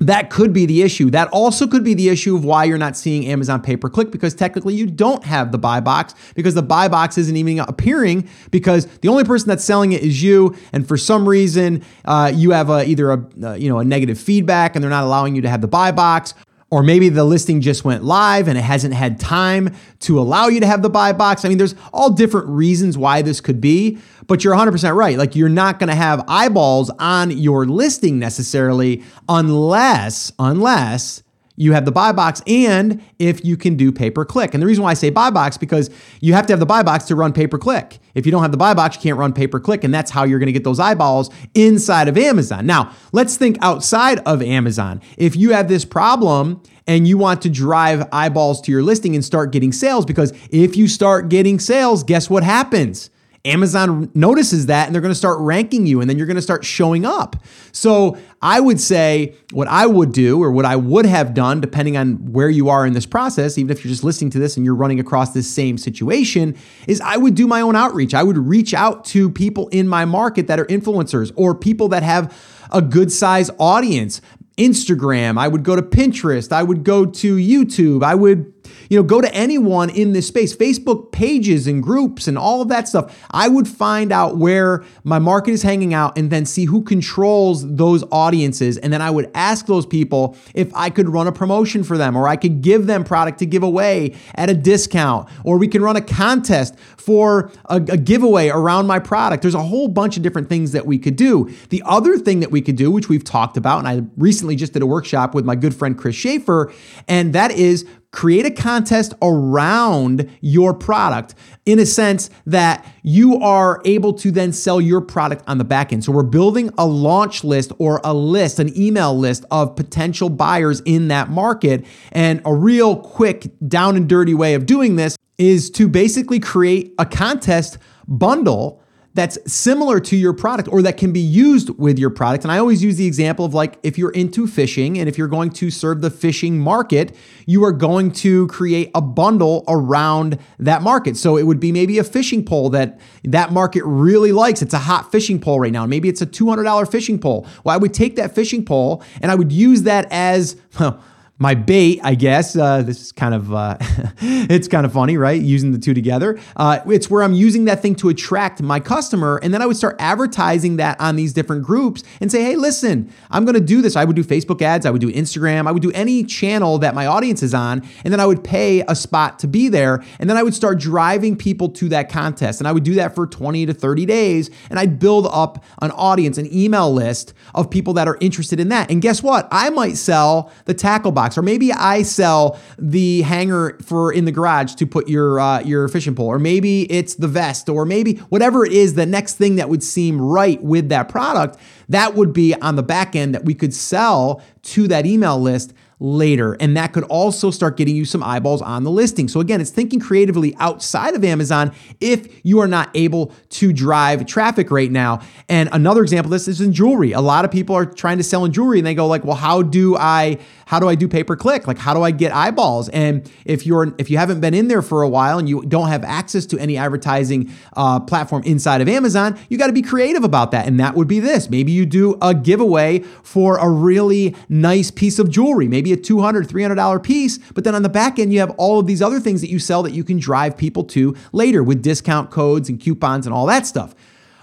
that 0.01 0.31
could 0.31 0.51
be 0.51 0.65
the 0.65 0.81
issue. 0.81 1.09
That 1.11 1.29
also 1.29 1.67
could 1.67 1.83
be 1.83 1.93
the 1.93 2.09
issue 2.09 2.35
of 2.35 2.43
why 2.43 2.63
you're 2.65 2.79
not 2.79 2.97
seeing 2.97 3.27
Amazon 3.27 3.61
pay 3.61 3.77
per 3.77 3.87
click 3.87 4.11
because 4.11 4.33
technically 4.33 4.73
you 4.73 4.87
don't 4.87 5.23
have 5.23 5.51
the 5.51 5.57
buy 5.57 5.79
box 5.79 6.15
because 6.35 6.55
the 6.55 6.63
buy 6.63 6.87
box 6.87 7.17
isn't 7.19 7.37
even 7.37 7.59
appearing 7.59 8.27
because 8.49 8.87
the 8.97 9.07
only 9.07 9.23
person 9.23 9.47
that's 9.47 9.63
selling 9.63 9.91
it 9.93 10.01
is 10.01 10.21
you, 10.21 10.55
and 10.73 10.87
for 10.87 10.97
some 10.97 11.29
reason 11.29 11.83
uh, 12.05 12.31
you 12.33 12.51
have 12.51 12.69
a, 12.69 12.83
either 12.85 13.11
a 13.11 13.25
uh, 13.43 13.53
you 13.53 13.69
know 13.69 13.79
a 13.79 13.85
negative 13.85 14.19
feedback 14.19 14.75
and 14.75 14.83
they're 14.83 14.89
not 14.89 15.03
allowing 15.03 15.35
you 15.35 15.41
to 15.41 15.49
have 15.49 15.61
the 15.61 15.67
buy 15.67 15.91
box, 15.91 16.33
or 16.71 16.81
maybe 16.81 17.09
the 17.09 17.25
listing 17.25 17.59
just 17.59 17.83
went 17.83 18.03
live 18.03 18.47
and 18.47 18.57
it 18.57 18.61
hasn't 18.61 18.93
had 18.93 19.19
time 19.19 19.75
to 19.99 20.17
allow 20.19 20.47
you 20.47 20.61
to 20.61 20.65
have 20.65 20.81
the 20.81 20.89
buy 20.89 21.11
box. 21.11 21.43
I 21.43 21.49
mean, 21.49 21.57
there's 21.57 21.75
all 21.93 22.09
different 22.09 22.47
reasons 22.47 22.97
why 22.97 23.21
this 23.21 23.41
could 23.41 23.59
be, 23.59 23.99
but 24.25 24.43
you're 24.43 24.55
100% 24.55 24.95
right. 24.95 25.17
Like, 25.17 25.35
you're 25.35 25.49
not 25.49 25.79
going 25.79 25.89
to 25.89 25.95
have 25.95 26.23
eyeballs 26.29 26.89
on 26.97 27.29
your 27.29 27.65
listing 27.65 28.19
necessarily 28.19 29.03
unless, 29.27 30.31
unless 30.39 31.21
you 31.55 31.73
have 31.73 31.85
the 31.85 31.91
buy 31.91 32.11
box 32.11 32.41
and 32.47 33.03
if 33.19 33.43
you 33.43 33.57
can 33.57 33.75
do 33.75 33.91
pay 33.91 34.09
per 34.09 34.25
click. 34.25 34.53
And 34.53 34.61
the 34.61 34.67
reason 34.67 34.83
why 34.83 34.91
I 34.91 34.95
say 34.95 35.09
buy 35.09 35.29
box 35.29 35.57
because 35.57 35.89
you 36.19 36.33
have 36.33 36.47
to 36.47 36.53
have 36.53 36.59
the 36.59 36.65
buy 36.65 36.83
box 36.83 37.05
to 37.05 37.15
run 37.15 37.33
pay 37.33 37.47
per 37.47 37.57
click. 37.57 37.99
If 38.13 38.25
you 38.25 38.31
don't 38.31 38.41
have 38.41 38.51
the 38.51 38.57
buy 38.57 38.73
box, 38.73 38.95
you 38.95 39.01
can't 39.01 39.17
run 39.17 39.33
pay 39.33 39.47
per 39.47 39.59
click, 39.59 39.83
and 39.83 39.93
that's 39.93 40.11
how 40.11 40.23
you're 40.23 40.39
going 40.39 40.47
to 40.47 40.53
get 40.53 40.63
those 40.63 40.79
eyeballs 40.79 41.29
inside 41.53 42.07
of 42.07 42.17
Amazon. 42.17 42.65
Now, 42.65 42.93
let's 43.11 43.37
think 43.37 43.57
outside 43.61 44.19
of 44.19 44.41
Amazon. 44.41 45.01
If 45.17 45.35
you 45.35 45.51
have 45.51 45.67
this 45.67 45.85
problem 45.85 46.61
and 46.87 47.07
you 47.07 47.17
want 47.17 47.41
to 47.43 47.49
drive 47.49 48.07
eyeballs 48.11 48.61
to 48.61 48.71
your 48.71 48.83
listing 48.83 49.15
and 49.15 49.23
start 49.23 49.51
getting 49.51 49.71
sales, 49.71 50.05
because 50.05 50.33
if 50.49 50.75
you 50.75 50.87
start 50.87 51.29
getting 51.29 51.59
sales, 51.59 52.03
guess 52.03 52.29
what 52.29 52.43
happens? 52.43 53.09
Amazon 53.43 54.11
notices 54.13 54.67
that 54.67 54.85
and 54.85 54.93
they're 54.93 55.01
going 55.01 55.11
to 55.11 55.15
start 55.15 55.39
ranking 55.39 55.87
you 55.87 55.99
and 55.99 56.09
then 56.09 56.17
you're 56.17 56.27
going 56.27 56.35
to 56.35 56.41
start 56.41 56.63
showing 56.63 57.05
up. 57.05 57.35
So 57.71 58.17
I 58.41 58.59
would 58.59 58.79
say 58.79 59.35
what 59.51 59.67
I 59.67 59.87
would 59.87 60.11
do 60.11 60.41
or 60.43 60.51
what 60.51 60.65
I 60.65 60.75
would 60.75 61.05
have 61.05 61.33
done, 61.33 61.59
depending 61.59 61.97
on 61.97 62.31
where 62.31 62.49
you 62.49 62.69
are 62.69 62.85
in 62.85 62.93
this 62.93 63.07
process, 63.07 63.57
even 63.57 63.71
if 63.71 63.83
you're 63.83 63.91
just 63.91 64.03
listening 64.03 64.29
to 64.31 64.39
this 64.39 64.57
and 64.57 64.65
you're 64.65 64.75
running 64.75 64.99
across 64.99 65.33
this 65.33 65.49
same 65.51 65.77
situation, 65.79 66.55
is 66.87 67.01
I 67.01 67.17
would 67.17 67.33
do 67.33 67.47
my 67.47 67.61
own 67.61 67.75
outreach. 67.75 68.13
I 68.13 68.21
would 68.21 68.37
reach 68.37 68.75
out 68.75 69.05
to 69.05 69.29
people 69.29 69.69
in 69.69 69.87
my 69.87 70.05
market 70.05 70.45
that 70.47 70.59
are 70.59 70.65
influencers 70.65 71.31
or 71.35 71.55
people 71.55 71.87
that 71.89 72.03
have 72.03 72.37
a 72.71 72.81
good 72.81 73.11
size 73.11 73.49
audience. 73.57 74.21
Instagram, 74.57 75.39
I 75.39 75.47
would 75.47 75.63
go 75.63 75.75
to 75.75 75.81
Pinterest, 75.81 76.51
I 76.51 76.61
would 76.61 76.83
go 76.83 77.05
to 77.05 77.35
YouTube, 77.37 78.03
I 78.03 78.13
would 78.13 78.50
you 78.91 78.97
know, 78.97 79.03
go 79.03 79.21
to 79.21 79.33
anyone 79.33 79.89
in 79.89 80.11
this 80.11 80.27
space, 80.27 80.53
Facebook 80.53 81.13
pages 81.13 81.65
and 81.65 81.81
groups 81.81 82.27
and 82.27 82.37
all 82.37 82.61
of 82.61 82.67
that 82.67 82.89
stuff. 82.89 83.25
I 83.31 83.47
would 83.47 83.65
find 83.65 84.11
out 84.11 84.35
where 84.35 84.83
my 85.05 85.17
market 85.17 85.51
is 85.51 85.63
hanging 85.63 85.93
out 85.93 86.17
and 86.17 86.29
then 86.29 86.45
see 86.45 86.65
who 86.65 86.83
controls 86.83 87.65
those 87.77 88.03
audiences. 88.11 88.77
And 88.77 88.91
then 88.91 89.01
I 89.01 89.09
would 89.09 89.31
ask 89.33 89.65
those 89.65 89.85
people 89.85 90.35
if 90.53 90.69
I 90.75 90.89
could 90.89 91.07
run 91.07 91.25
a 91.25 91.31
promotion 91.31 91.85
for 91.85 91.97
them 91.97 92.17
or 92.17 92.27
I 92.27 92.35
could 92.35 92.61
give 92.61 92.85
them 92.85 93.05
product 93.05 93.39
to 93.39 93.45
give 93.45 93.63
away 93.63 94.13
at 94.35 94.49
a 94.49 94.53
discount 94.53 95.29
or 95.45 95.57
we 95.57 95.69
can 95.69 95.81
run 95.81 95.95
a 95.95 96.01
contest 96.01 96.77
for 96.97 97.49
a, 97.69 97.77
a 97.77 97.97
giveaway 97.97 98.49
around 98.49 98.87
my 98.87 98.99
product. 98.99 99.41
There's 99.41 99.55
a 99.55 99.63
whole 99.63 99.87
bunch 99.87 100.17
of 100.17 100.23
different 100.23 100.49
things 100.49 100.73
that 100.73 100.85
we 100.85 100.99
could 100.99 101.15
do. 101.15 101.49
The 101.69 101.81
other 101.85 102.17
thing 102.17 102.41
that 102.41 102.51
we 102.51 102.61
could 102.61 102.75
do, 102.75 102.91
which 102.91 103.07
we've 103.07 103.23
talked 103.23 103.55
about, 103.55 103.79
and 103.79 103.87
I 103.87 104.01
recently 104.17 104.57
just 104.57 104.73
did 104.73 104.81
a 104.81 104.85
workshop 104.85 105.33
with 105.33 105.45
my 105.45 105.55
good 105.55 105.73
friend 105.73 105.97
Chris 105.97 106.17
Schaefer, 106.17 106.73
and 107.07 107.31
that 107.31 107.51
is 107.51 107.85
create 108.11 108.45
a 108.45 108.51
contest 108.51 109.13
around 109.21 110.29
your 110.41 110.73
product 110.73 111.33
in 111.65 111.79
a 111.79 111.85
sense 111.85 112.29
that 112.45 112.85
you 113.03 113.37
are 113.37 113.81
able 113.85 114.13
to 114.13 114.31
then 114.31 114.51
sell 114.51 114.81
your 114.81 115.01
product 115.01 115.43
on 115.47 115.57
the 115.57 115.63
back 115.63 115.93
end. 115.93 116.03
So 116.03 116.11
we're 116.11 116.23
building 116.23 116.71
a 116.77 116.85
launch 116.85 117.43
list 117.43 117.71
or 117.79 118.01
a 118.03 118.13
list, 118.13 118.59
an 118.59 118.77
email 118.77 119.17
list 119.17 119.45
of 119.49 119.75
potential 119.75 120.29
buyers 120.29 120.81
in 120.81 121.07
that 121.07 121.29
market. 121.29 121.85
And 122.11 122.41
a 122.45 122.53
real 122.53 122.97
quick, 122.97 123.51
down 123.67 123.95
and 123.95 124.07
dirty 124.07 124.33
way 124.33 124.55
of 124.55 124.65
doing 124.65 124.97
this 124.97 125.17
is 125.37 125.69
to 125.71 125.87
basically 125.87 126.39
create 126.39 126.93
a 126.99 127.05
contest 127.05 127.77
bundle 128.07 128.80
that's 129.13 129.37
similar 129.51 129.99
to 129.99 130.15
your 130.15 130.31
product 130.33 130.69
or 130.71 130.81
that 130.81 130.97
can 130.97 131.11
be 131.11 131.19
used 131.19 131.69
with 131.77 131.99
your 131.99 132.09
product. 132.09 132.45
And 132.45 132.51
I 132.51 132.59
always 132.59 132.81
use 132.81 132.95
the 132.95 133.05
example 133.05 133.43
of 133.43 133.53
like 133.53 133.77
if 133.83 133.97
you're 133.97 134.11
into 134.11 134.47
fishing 134.47 134.97
and 134.97 135.09
if 135.09 135.17
you're 135.17 135.27
going 135.27 135.49
to 135.51 135.69
serve 135.69 136.01
the 136.01 136.09
fishing 136.09 136.57
market, 136.59 137.15
you 137.45 137.63
are 137.65 137.73
going 137.73 138.11
to 138.11 138.47
create 138.47 138.89
a 138.95 139.01
bundle 139.01 139.65
around 139.67 140.39
that 140.59 140.81
market. 140.81 141.17
So 141.17 141.35
it 141.35 141.43
would 141.43 141.59
be 141.59 141.71
maybe 141.71 141.97
a 141.97 142.03
fishing 142.03 142.45
pole 142.45 142.69
that 142.69 142.99
that 143.25 143.51
market 143.51 143.83
really 143.85 144.31
likes. 144.31 144.61
It's 144.61 144.73
a 144.73 144.79
hot 144.79 145.11
fishing 145.11 145.41
pole 145.41 145.59
right 145.59 145.73
now. 145.73 145.85
Maybe 145.85 146.07
it's 146.07 146.21
a 146.21 146.27
$200 146.27 146.89
fishing 146.89 147.19
pole. 147.19 147.45
Well, 147.63 147.75
I 147.75 147.77
would 147.77 147.93
take 147.93 148.15
that 148.15 148.33
fishing 148.33 148.63
pole 148.63 149.03
and 149.21 149.29
I 149.29 149.35
would 149.35 149.51
use 149.51 149.83
that 149.83 150.07
as, 150.09 150.55
well, 150.79 151.03
my 151.41 151.55
bait, 151.55 151.99
I 152.03 152.13
guess. 152.13 152.55
Uh, 152.55 152.83
this 152.83 153.01
is 153.01 153.11
kind 153.11 153.33
of 153.33 153.51
uh, 153.51 153.75
it's 154.21 154.67
kind 154.67 154.85
of 154.85 154.93
funny, 154.93 155.17
right? 155.17 155.41
Using 155.41 155.71
the 155.71 155.79
two 155.79 155.95
together. 155.95 156.39
Uh, 156.55 156.81
it's 156.85 157.09
where 157.09 157.23
I'm 157.23 157.33
using 157.33 157.65
that 157.65 157.81
thing 157.81 157.95
to 157.95 158.09
attract 158.09 158.61
my 158.61 158.79
customer, 158.79 159.39
and 159.41 159.51
then 159.51 159.59
I 159.59 159.65
would 159.65 159.75
start 159.75 159.95
advertising 159.97 160.75
that 160.77 161.01
on 161.01 161.15
these 161.15 161.33
different 161.33 161.63
groups 161.63 162.03
and 162.19 162.31
say, 162.31 162.43
"Hey, 162.43 162.55
listen, 162.55 163.11
I'm 163.31 163.43
going 163.43 163.55
to 163.55 163.59
do 163.59 163.81
this. 163.81 163.95
I 163.95 164.05
would 164.05 164.15
do 164.15 164.23
Facebook 164.23 164.61
ads, 164.61 164.85
I 164.85 164.91
would 164.91 165.01
do 165.01 165.11
Instagram, 165.11 165.67
I 165.67 165.71
would 165.71 165.81
do 165.81 165.91
any 165.93 166.23
channel 166.23 166.77
that 166.77 166.93
my 166.93 167.07
audience 167.07 167.41
is 167.41 167.55
on, 167.55 167.81
and 168.03 168.13
then 168.13 168.19
I 168.19 168.27
would 168.27 168.43
pay 168.43 168.83
a 168.87 168.95
spot 168.95 169.39
to 169.39 169.47
be 169.47 169.67
there, 169.67 170.03
and 170.19 170.29
then 170.29 170.37
I 170.37 170.43
would 170.43 170.53
start 170.53 170.79
driving 170.79 171.35
people 171.35 171.69
to 171.69 171.89
that 171.89 172.09
contest, 172.09 172.61
and 172.61 172.67
I 172.67 172.71
would 172.71 172.83
do 172.83 172.93
that 172.95 173.15
for 173.15 173.25
20 173.25 173.65
to 173.65 173.73
30 173.73 174.05
days, 174.05 174.51
and 174.69 174.77
I'd 174.77 174.99
build 174.99 175.27
up 175.31 175.65
an 175.81 175.89
audience, 175.91 176.37
an 176.37 176.53
email 176.53 176.93
list 176.93 177.33
of 177.55 177.71
people 177.71 177.93
that 177.93 178.07
are 178.07 178.19
interested 178.21 178.59
in 178.59 178.69
that. 178.69 178.91
And 178.91 179.01
guess 179.01 179.23
what? 179.23 179.47
I 179.49 179.71
might 179.71 179.97
sell 179.97 180.51
the 180.65 180.75
tackle 180.75 181.11
box 181.11 181.30
box, 181.31 181.37
or 181.37 181.41
maybe 181.41 181.71
I 181.71 182.03
sell 182.03 182.59
the 182.77 183.21
hanger 183.21 183.77
for 183.83 184.11
in 184.11 184.25
the 184.25 184.31
garage 184.31 184.75
to 184.75 184.85
put 184.85 185.07
your 185.07 185.39
uh, 185.39 185.61
your 185.61 185.87
fishing 185.87 186.15
pole, 186.15 186.27
or 186.27 186.39
maybe 186.39 186.91
it's 186.91 187.15
the 187.15 187.27
vest, 187.27 187.69
or 187.69 187.85
maybe 187.85 188.15
whatever 188.29 188.65
it 188.65 188.73
is, 188.73 188.95
the 188.95 189.05
next 189.05 189.35
thing 189.35 189.55
that 189.55 189.69
would 189.69 189.83
seem 189.83 190.21
right 190.21 190.61
with 190.61 190.89
that 190.89 191.09
product, 191.09 191.57
that 191.89 192.15
would 192.15 192.33
be 192.33 192.53
on 192.55 192.75
the 192.75 192.83
back 192.83 193.15
end 193.15 193.33
that 193.33 193.45
we 193.45 193.53
could 193.53 193.73
sell 193.73 194.41
to 194.63 194.87
that 194.87 195.05
email 195.05 195.39
list 195.39 195.73
later. 196.01 196.57
And 196.59 196.75
that 196.75 196.93
could 196.93 197.03
also 197.03 197.51
start 197.51 197.77
getting 197.77 197.95
you 197.95 198.05
some 198.05 198.23
eyeballs 198.23 198.61
on 198.61 198.83
the 198.83 198.89
listing. 198.89 199.27
So 199.27 199.39
again, 199.39 199.61
it's 199.61 199.69
thinking 199.69 199.99
creatively 199.99 200.55
outside 200.59 201.13
of 201.13 201.23
Amazon 201.23 201.71
if 202.01 202.43
you 202.43 202.59
are 202.59 202.67
not 202.67 202.89
able 202.95 203.31
to 203.49 203.71
drive 203.71 204.25
traffic 204.25 204.71
right 204.71 204.91
now. 204.91 205.21
And 205.47 205.69
another 205.71 206.01
example 206.01 206.33
of 206.33 206.39
this 206.39 206.47
is 206.47 206.59
in 206.59 206.73
jewelry. 206.73 207.11
A 207.11 207.21
lot 207.21 207.45
of 207.45 207.51
people 207.51 207.75
are 207.75 207.85
trying 207.85 208.17
to 208.17 208.23
sell 208.23 208.43
in 208.45 208.51
jewelry 208.51 208.79
and 208.79 208.87
they 208.87 208.95
go 208.95 209.05
like, 209.05 209.23
well, 209.23 209.35
how 209.35 209.61
do 209.61 209.95
I 209.95 210.39
how 210.65 210.79
do 210.79 210.87
I 210.87 210.95
do 210.95 211.07
pay 211.07 211.23
per 211.23 211.35
click? 211.35 211.67
Like 211.67 211.77
how 211.77 211.93
do 211.93 212.01
I 212.01 212.11
get 212.11 212.33
eyeballs? 212.33 212.89
And 212.89 213.29
if 213.45 213.67
you're 213.67 213.93
if 213.99 214.09
you 214.09 214.17
haven't 214.17 214.39
been 214.39 214.55
in 214.55 214.69
there 214.69 214.81
for 214.81 215.03
a 215.03 215.09
while 215.09 215.37
and 215.37 215.47
you 215.47 215.61
don't 215.63 215.89
have 215.89 216.03
access 216.03 216.47
to 216.47 216.57
any 216.57 216.77
advertising 216.77 217.51
uh, 217.77 217.99
platform 217.99 218.41
inside 218.43 218.81
of 218.81 218.89
Amazon, 218.89 219.37
you 219.49 219.57
got 219.57 219.67
to 219.67 219.73
be 219.73 219.83
creative 219.83 220.23
about 220.23 220.49
that. 220.51 220.65
And 220.65 220.79
that 220.79 220.95
would 220.95 221.07
be 221.07 221.19
this. 221.19 221.49
Maybe 221.49 221.71
you 221.71 221.85
do 221.85 222.17
a 222.21 222.33
giveaway 222.33 222.99
for 223.21 223.57
a 223.57 223.69
really 223.69 224.35
nice 224.49 224.89
piece 224.89 225.19
of 225.19 225.29
jewelry. 225.29 225.67
Maybe 225.67 225.90
a 225.93 225.97
$200, 225.97 226.45
$300 226.47 227.03
piece, 227.03 227.37
but 227.53 227.63
then 227.63 227.75
on 227.75 227.83
the 227.83 227.89
back 227.89 228.19
end, 228.19 228.33
you 228.33 228.39
have 228.39 228.51
all 228.51 228.79
of 228.79 228.87
these 228.87 229.01
other 229.01 229.19
things 229.19 229.41
that 229.41 229.49
you 229.49 229.59
sell 229.59 229.83
that 229.83 229.93
you 229.93 230.03
can 230.03 230.19
drive 230.19 230.57
people 230.57 230.83
to 230.85 231.15
later 231.31 231.63
with 231.63 231.81
discount 231.81 232.31
codes 232.31 232.69
and 232.69 232.79
coupons 232.79 233.25
and 233.25 233.33
all 233.33 233.45
that 233.45 233.65
stuff. 233.65 233.95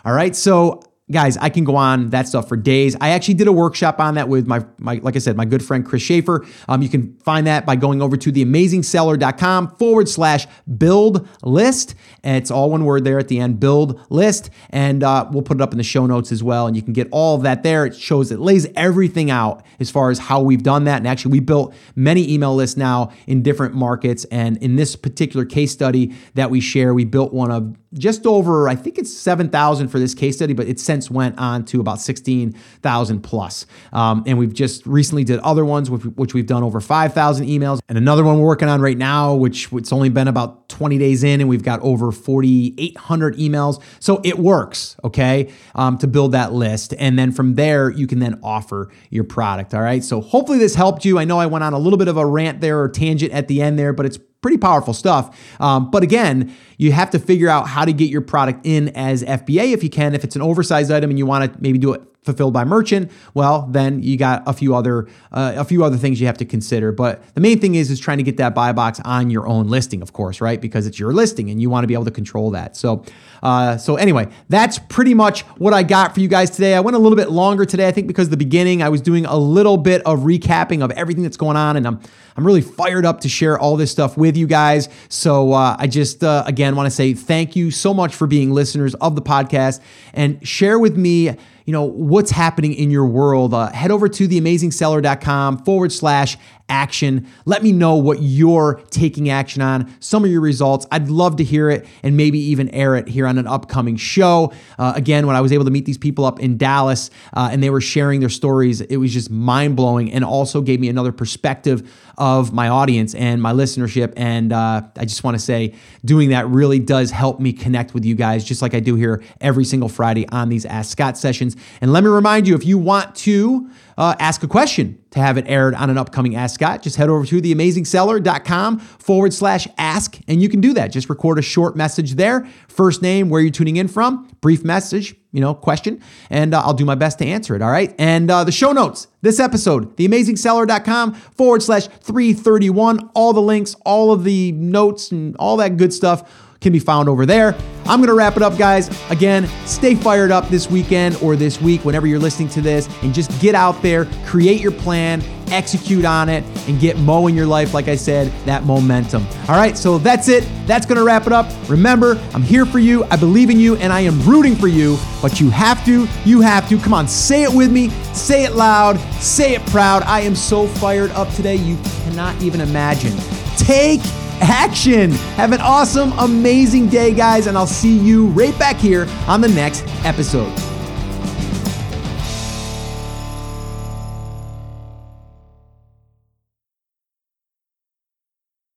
All 0.05 0.13
right. 0.13 0.35
So 0.35 0.83
guys, 1.11 1.37
I 1.39 1.49
can 1.49 1.65
go 1.65 1.77
on 1.77 2.11
that 2.11 2.29
stuff 2.29 2.49
for 2.49 2.57
days. 2.57 2.97
I 3.01 3.11
actually 3.11 3.35
did 3.35 3.49
a 3.49 3.53
workshop 3.53 4.01
on 4.01 4.15
that 4.15 4.29
with 4.29 4.47
my, 4.47 4.65
my 4.79 5.01
like 5.03 5.17
I 5.17 5.19
said, 5.19 5.37
my 5.37 5.45
good 5.45 5.65
friend 5.65 5.85
Chris 5.85 6.03
Schaefer. 6.03 6.47
Um, 6.69 6.83
you 6.83 6.89
can 6.89 7.17
find 7.19 7.47
that 7.47 7.65
by 7.65 7.77
going 7.77 8.03
over 8.03 8.17
to 8.17 8.33
theamazingseller.com 8.33 9.77
forward 9.77 10.09
slash 10.09 10.47
build 10.77 11.29
list. 11.43 11.95
And 12.23 12.37
it's 12.37 12.51
all 12.51 12.71
one 12.71 12.85
word 12.85 13.05
there 13.05 13.19
at 13.19 13.29
the 13.29 13.39
end, 13.39 13.61
build 13.61 14.01
list. 14.11 14.51
And 14.71 15.03
uh, 15.03 15.29
we'll 15.33 15.43
put 15.43 15.57
it 15.57 15.63
up 15.63 15.73
in 15.73 15.79
the 15.79 15.85
show 15.85 16.07
notes 16.07 16.33
as 16.33 16.43
well. 16.43 16.67
And 16.67 16.77
you 16.77 16.83
can 16.83 16.93
get 16.93 17.09
all 17.11 17.37
of 17.37 17.43
that 17.43 17.63
there. 17.63 17.87
It 17.87 17.97
shows, 17.97 18.31
it 18.31 18.39
lays 18.39 18.67
everything 18.77 19.31
out 19.31 19.65
as 19.81 19.91
far 19.91 20.11
as 20.11 20.19
how 20.19 20.41
we've 20.41 20.63
done 20.63 20.85
that. 20.85 20.99
And 20.99 21.07
actually, 21.07 21.33
we 21.33 21.41
built 21.41 21.75
many 21.97 22.31
email 22.33 22.55
lists 22.55 22.77
now 22.77 23.13
in 23.27 23.43
different 23.43 23.75
markets. 23.75 24.25
And 24.27 24.57
in 24.59 24.77
this 24.77 24.97
particular 24.97 25.45
case 25.45 25.73
study 25.73 26.15
that 26.35 26.51
we 26.51 26.61
share, 26.61 26.93
we 26.93 27.05
built 27.05 27.33
one 27.33 27.51
of 27.51 27.77
just 27.95 28.27
over, 28.27 28.69
I 28.69 28.75
think 28.75 28.99
it's 28.99 29.15
7,000 29.17 29.89
for 29.89 29.99
this 29.99 30.15
case 30.15 30.37
study, 30.37 30.53
but 30.53 30.67
it 30.67 30.79
since 30.99 31.11
went 31.11 31.39
on 31.39 31.65
to 31.67 31.81
about 31.81 32.01
16,000 32.01 33.21
plus. 33.21 33.67
Um, 33.93 34.25
and 34.27 34.39
we've 34.39 34.53
just 34.53 34.85
recently 34.87 35.25
did 35.25 35.39
other 35.41 35.65
ones, 35.65 35.91
which, 35.91 36.03
which 36.03 36.35
we've 36.35 36.47
done 36.47 36.63
over 36.63 36.81
5,000 36.81 37.47
emails. 37.47 37.81
And 37.89 37.97
another 37.97 38.25
one 38.25 38.39
we're 38.39 38.47
working 38.47 38.69
on 38.69 38.81
right 38.81 38.99
now, 38.99 39.35
which 39.35 39.73
it's 39.73 39.93
only 39.93 40.09
been 40.09 40.29
about 40.29 40.69
20 40.69 40.99
days 40.99 41.23
in, 41.23 41.41
and 41.41 41.49
we've 41.49 41.63
got 41.63 41.81
over 41.81 42.11
4,800 42.11 43.37
emails. 43.37 43.81
So 44.01 44.21
it 44.25 44.39
works, 44.39 44.97
okay, 45.05 45.53
um, 45.75 45.99
to 45.99 46.07
build 46.07 46.33
that 46.33 46.53
list. 46.53 46.95
And 46.99 47.19
then 47.19 47.33
from 47.33 47.55
there, 47.55 47.91
you 47.91 48.07
can 48.07 48.19
then 48.19 48.41
offer 48.43 48.91
your 49.11 49.25
product, 49.25 49.75
all 49.75 49.83
right? 49.83 50.03
So 50.03 50.21
hopefully 50.21 50.59
this 50.59 50.75
helped 50.75 51.05
you. 51.05 51.19
I 51.19 51.25
know 51.25 51.39
I 51.39 51.47
went 51.47 51.65
on 51.65 51.73
a 51.73 51.79
little 51.79 51.99
bit 51.99 52.09
of 52.09 52.17
a 52.17 52.27
rant 52.27 52.61
there 52.61 52.81
or 52.81 52.89
tangent 52.89 53.33
at 53.33 53.49
the 53.49 53.63
end 53.63 53.79
there, 53.79 53.93
but 53.93 54.05
it's 54.05 54.19
pretty 54.41 54.59
powerful 54.59 54.95
stuff. 54.95 55.37
Um, 55.61 55.91
but 55.91 56.03
again, 56.03 56.55
you 56.77 56.93
have 56.93 57.11
to 57.11 57.19
figure 57.19 57.49
out 57.49 57.69
how 57.69 57.85
to 57.85 57.93
get 57.93 58.11
your 58.11 58.21
product 58.21 58.61
in 58.65 58.89
as 58.91 59.23
FBA 59.25 59.73
if 59.73 59.83
you 59.83 59.91
can. 59.91 60.15
If 60.15 60.25
it's 60.25 60.37
an 60.37 60.43
oversized 60.43 60.91
item 60.91 61.11
and 61.11 61.19
you 61.19 61.27
want 61.27 61.53
to 61.53 61.61
maybe 61.61 61.79
do 61.79 61.93
it 61.93 62.03
fulfilled 62.29 62.53
by 62.53 62.65
merchant, 62.65 63.11
well, 63.33 63.67
then 63.71 64.03
you 64.03 64.19
got 64.19 64.43
a 64.47 64.53
few 64.53 64.75
other 64.75 65.09
uh, 65.33 65.55
a 65.57 65.65
few 65.65 65.83
other 65.83 65.97
things 65.97 66.21
you 66.21 66.27
have 66.27 66.37
to 66.37 66.45
consider. 66.45 66.93
But 66.93 67.23
the 67.35 67.41
main 67.41 67.59
thing 67.59 67.75
is 67.75 67.91
is 67.91 67.99
trying 67.99 68.19
to 68.19 68.23
get 68.23 68.37
that 68.37 68.55
buy 68.55 68.73
box 68.73 69.01
on 69.01 69.31
your 69.31 69.49
own 69.49 69.69
listing, 69.69 70.03
of 70.03 70.13
course, 70.13 70.43
right? 70.43 70.61
Because 70.61 70.87
it's 70.87 70.99
your 70.99 71.15
listing 71.15 71.49
and 71.49 71.61
you 71.63 71.71
want 71.71 71.85
to 71.85 71.89
be 71.89 71.95
able 71.95 72.05
to 72.05 72.11
control 72.11 72.51
that. 72.51 72.77
So, 72.77 73.03
uh, 73.43 73.79
so 73.79 73.97
anyway, 73.97 74.29
that's 74.51 74.79
pretty 74.79 75.15
much 75.15 75.41
what 75.57 75.73
I 75.73 75.83
got 75.83 76.13
for 76.13 76.21
you 76.21 76.29
guys 76.29 76.51
today. 76.51 76.75
I 76.75 76.81
went 76.81 76.97
a 76.97 77.01
little 77.01 77.17
bit 77.17 77.31
longer 77.31 77.65
today, 77.65 77.89
I 77.89 77.93
think, 77.93 78.07
because 78.07 78.29
the 78.29 78.37
beginning 78.37 78.83
I 78.83 78.91
was 78.91 79.01
doing 79.01 79.25
a 79.25 79.37
little 79.37 79.79
bit 79.79 80.03
of 80.05 80.21
recapping 80.21 80.85
of 80.85 80.91
everything 80.91 81.23
that's 81.23 81.39
going 81.39 81.57
on, 81.57 81.77
and 81.77 81.87
I'm 81.87 82.01
I'm 82.37 82.47
really 82.47 82.61
fired 82.61 83.05
up 83.05 83.23
to 83.23 83.29
share 83.29 83.59
all 83.59 83.77
this 83.77 83.91
stuff 83.91 84.17
with 84.17 84.37
you 84.37 84.47
guys. 84.47 84.89
So 85.09 85.53
uh, 85.53 85.77
I 85.79 85.87
just 85.89 86.23
uh, 86.23 86.45
again 86.47 86.77
want 86.77 86.87
to 86.87 86.91
say 86.91 87.15
thank 87.15 87.57
you 87.57 87.71
so 87.71 87.95
much 87.95 88.15
for 88.15 88.27
being 88.27 88.53
listeners 88.53 88.95
of 88.97 89.17
the 89.17 89.23
podcast 89.23 89.81
and 90.13 90.47
share 90.47 90.79
with 90.79 90.97
me 90.97 91.37
you 91.69 91.73
know, 91.73 91.85
what's 91.85 92.31
happening 92.31 92.73
in 92.73 92.91
your 92.91 93.05
world, 93.05 93.53
uh, 93.53 93.71
head 93.73 93.91
over 93.91 94.09
to 94.09 94.27
theamazingseller.com 94.27 95.59
forward 95.65 95.93
slash 95.93 96.39
action. 96.69 97.27
Let 97.45 97.63
me 97.63 97.73
know 97.73 97.97
what 97.97 98.23
you're 98.23 98.83
taking 98.91 99.31
action 99.31 99.63
on, 99.63 99.93
some 100.01 100.25
of 100.25 100.31
your 100.31 100.41
results. 100.41 100.87
I'd 100.91 101.09
love 101.09 101.37
to 101.37 101.45
hear 101.45 101.71
it 101.71 101.87
and 102.03 102.17
maybe 102.17 102.39
even 102.39 102.69
air 102.71 102.97
it 102.97 103.09
here 103.09 103.27
on 103.27 103.39
an 103.39 103.47
upcoming 103.47 103.97
show. 103.97 104.53
Uh, 104.79 104.93
again, 104.95 105.27
when 105.27 105.37
I 105.37 105.41
was 105.41 105.53
able 105.53 105.65
to 105.65 105.71
meet 105.71 105.85
these 105.85 105.99
people 105.99 106.25
up 106.25 106.41
in 106.41 106.57
Dallas 106.57 107.11
uh, 107.35 107.49
and 107.51 107.63
they 107.63 107.71
were 107.71 107.81
sharing 107.81 108.21
their 108.21 108.29
stories, 108.29 108.81
it 108.81 108.97
was 108.97 109.13
just 109.13 109.31
mind 109.31 109.77
blowing 109.77 110.13
and 110.13 110.25
also 110.25 110.61
gave 110.61 110.81
me 110.81 110.89
another 110.89 111.13
perspective 111.13 111.91
of 112.19 112.53
my 112.53 112.69
audience 112.69 113.15
and 113.15 113.41
my 113.41 113.53
listenership. 113.53 114.13
And 114.17 114.53
uh, 114.53 114.83
I 114.97 115.05
just 115.05 115.25
want 115.25 115.37
to 115.37 115.39
say, 115.39 115.75
doing 116.05 116.31
that 116.31 116.49
really 116.49 116.79
does 116.79 117.11
help 117.11 117.41
me 117.41 117.53
connect 117.53 117.95
with 117.95 118.05
you 118.05 118.15
guys, 118.15 118.45
just 118.45 118.61
like 118.61 118.75
I 118.75 118.81
do 118.81 118.95
here 118.95 119.23
every 119.41 119.65
single 119.65 119.89
Friday 119.89 120.29
on 120.29 120.49
these 120.49 120.67
Ask 120.67 120.91
Scott 120.91 121.17
sessions. 121.17 121.57
And 121.81 121.93
let 121.93 122.03
me 122.03 122.11
remind 122.11 122.49
you 122.49 122.55
if 122.55 122.65
you 122.65 122.79
want 122.79 123.15
to, 123.17 123.71
uh, 123.99 124.15
ask 124.21 124.45
a 124.45 124.49
question 124.49 124.97
to 125.11 125.19
have 125.19 125.37
it 125.37 125.45
aired 125.49 125.75
on 125.75 125.91
an 125.91 125.99
upcoming 125.99 126.37
Ask 126.37 126.55
Scott, 126.55 126.83
just 126.83 126.95
head 126.95 127.11
over 127.11 127.27
to 127.27 127.43
theamazingseller.com 127.43 128.79
forward 128.79 129.35
slash 129.35 129.67
ask, 129.77 130.19
and 130.29 130.41
you 130.41 130.49
can 130.49 130.61
do 130.61 130.73
that. 130.75 130.93
Just 130.93 131.11
record 131.11 131.37
a 131.39 131.43
short 131.43 131.77
message 131.77 132.15
there, 132.15 132.47
first 132.69 133.03
name, 133.03 133.29
where 133.29 133.41
you're 133.41 133.51
tuning 133.51 133.77
in 133.77 133.89
from, 133.89 134.29
brief 134.41 134.65
message, 134.65 135.17
you 135.33 135.41
know, 135.41 135.53
question, 135.53 136.01
and 136.31 136.55
uh, 136.55 136.63
I'll 136.63 136.75
do 136.75 136.85
my 136.85 136.95
best 136.95 137.19
to 137.19 137.27
answer 137.27 137.57
it. 137.57 137.61
All 137.61 137.73
right. 137.73 137.93
And 137.99 138.31
uh, 138.31 138.45
the 138.45 138.53
show 138.53 138.71
notes, 138.71 139.09
this 139.21 139.41
episode, 139.41 139.97
theamazingseller.com 139.97 141.15
forward 141.15 141.65
slash 141.65 141.89
331, 141.89 143.11
all 143.15 143.33
the 143.33 143.43
links, 143.43 143.75
all 143.85 144.13
of 144.13 144.23
the 144.23 144.53
notes, 144.53 145.11
and 145.11 145.37
all 145.39 145.57
that 145.57 145.77
good 145.77 145.93
stuff 145.93 146.48
can 146.61 146.73
be 146.73 146.79
found 146.79 147.09
over 147.09 147.25
there. 147.25 147.57
I'm 147.87 148.01
going 148.01 148.09
to 148.09 148.15
wrap 148.15 148.37
it 148.37 148.43
up, 148.43 148.59
guys. 148.59 148.91
Again, 149.11 149.49
stay 149.65 149.95
fired 149.95 150.31
up 150.31 150.49
this 150.49 150.71
weekend 150.71 151.17
or 151.23 151.37
this 151.37 151.61
week, 151.61 151.85
whenever 151.85 152.07
you're 152.07 152.19
listening 152.19 152.49
to 152.51 152.61
this, 152.61 152.89
and 153.03 153.15
just 153.15 153.41
get 153.41 153.55
out 153.55 153.81
there, 153.81 154.07
create 154.27 154.61
your 154.61 154.73
plan, 154.73 155.23
execute 155.51 156.05
on 156.05 156.29
it, 156.29 156.45
and 156.69 156.79
get 156.79 156.99
Mo 156.99 157.29
in 157.29 157.35
your 157.35 157.47
life, 157.47 157.73
like 157.73 157.89
I 157.89 157.97
said, 157.97 158.31
that 158.45 158.65
momentum. 158.65 159.27
All 159.49 159.57
right, 159.57 159.79
so 159.79 159.97
that's 159.97 160.29
it. 160.29 160.47
That's 160.67 160.85
going 160.85 160.99
to 160.99 161.05
wrap 161.05 161.27
it 161.27 161.33
up. 161.33 161.51
Remember, 161.71 162.21
I'm 162.35 162.43
here 162.43 162.67
for 162.67 162.79
you. 162.79 163.05
I 163.05 163.17
believe 163.17 163.49
in 163.49 163.59
you, 163.59 163.77
and 163.77 163.91
I 163.91 164.01
am 164.01 164.21
rooting 164.29 164.55
for 164.55 164.69
you, 164.69 164.99
but 165.23 165.41
you 165.41 165.49
have 165.49 165.83
to, 165.87 166.07
you 166.27 166.43
have 166.43 166.69
to. 166.69 166.79
Come 166.79 166.93
on, 166.93 167.09
say 167.09 167.43
it 167.45 167.55
with 167.55 167.73
me, 167.73 167.89
say 168.13 168.45
it 168.45 168.53
loud, 168.53 168.99
say 169.15 169.55
it 169.55 169.65
proud. 169.67 170.03
I 170.03 170.21
am 170.21 170.37
so 170.37 170.67
fired 170.67 171.11
up 171.13 171.33
today, 171.33 171.57
you 171.57 171.79
cannot 172.03 172.43
even 172.43 172.61
imagine. 172.61 173.17
Take 173.57 174.03
action. 174.41 175.13
Have 175.37 175.53
an 175.53 175.61
awesome, 175.61 176.13
amazing 176.19 176.89
day, 176.89 177.13
guys, 177.13 177.47
and 177.47 177.57
I'll 177.57 177.67
see 177.67 177.97
you 177.97 178.27
right 178.29 178.57
back 178.59 178.77
here 178.77 179.07
on 179.27 179.41
the 179.41 179.49
next 179.49 179.85
episode. 180.05 180.53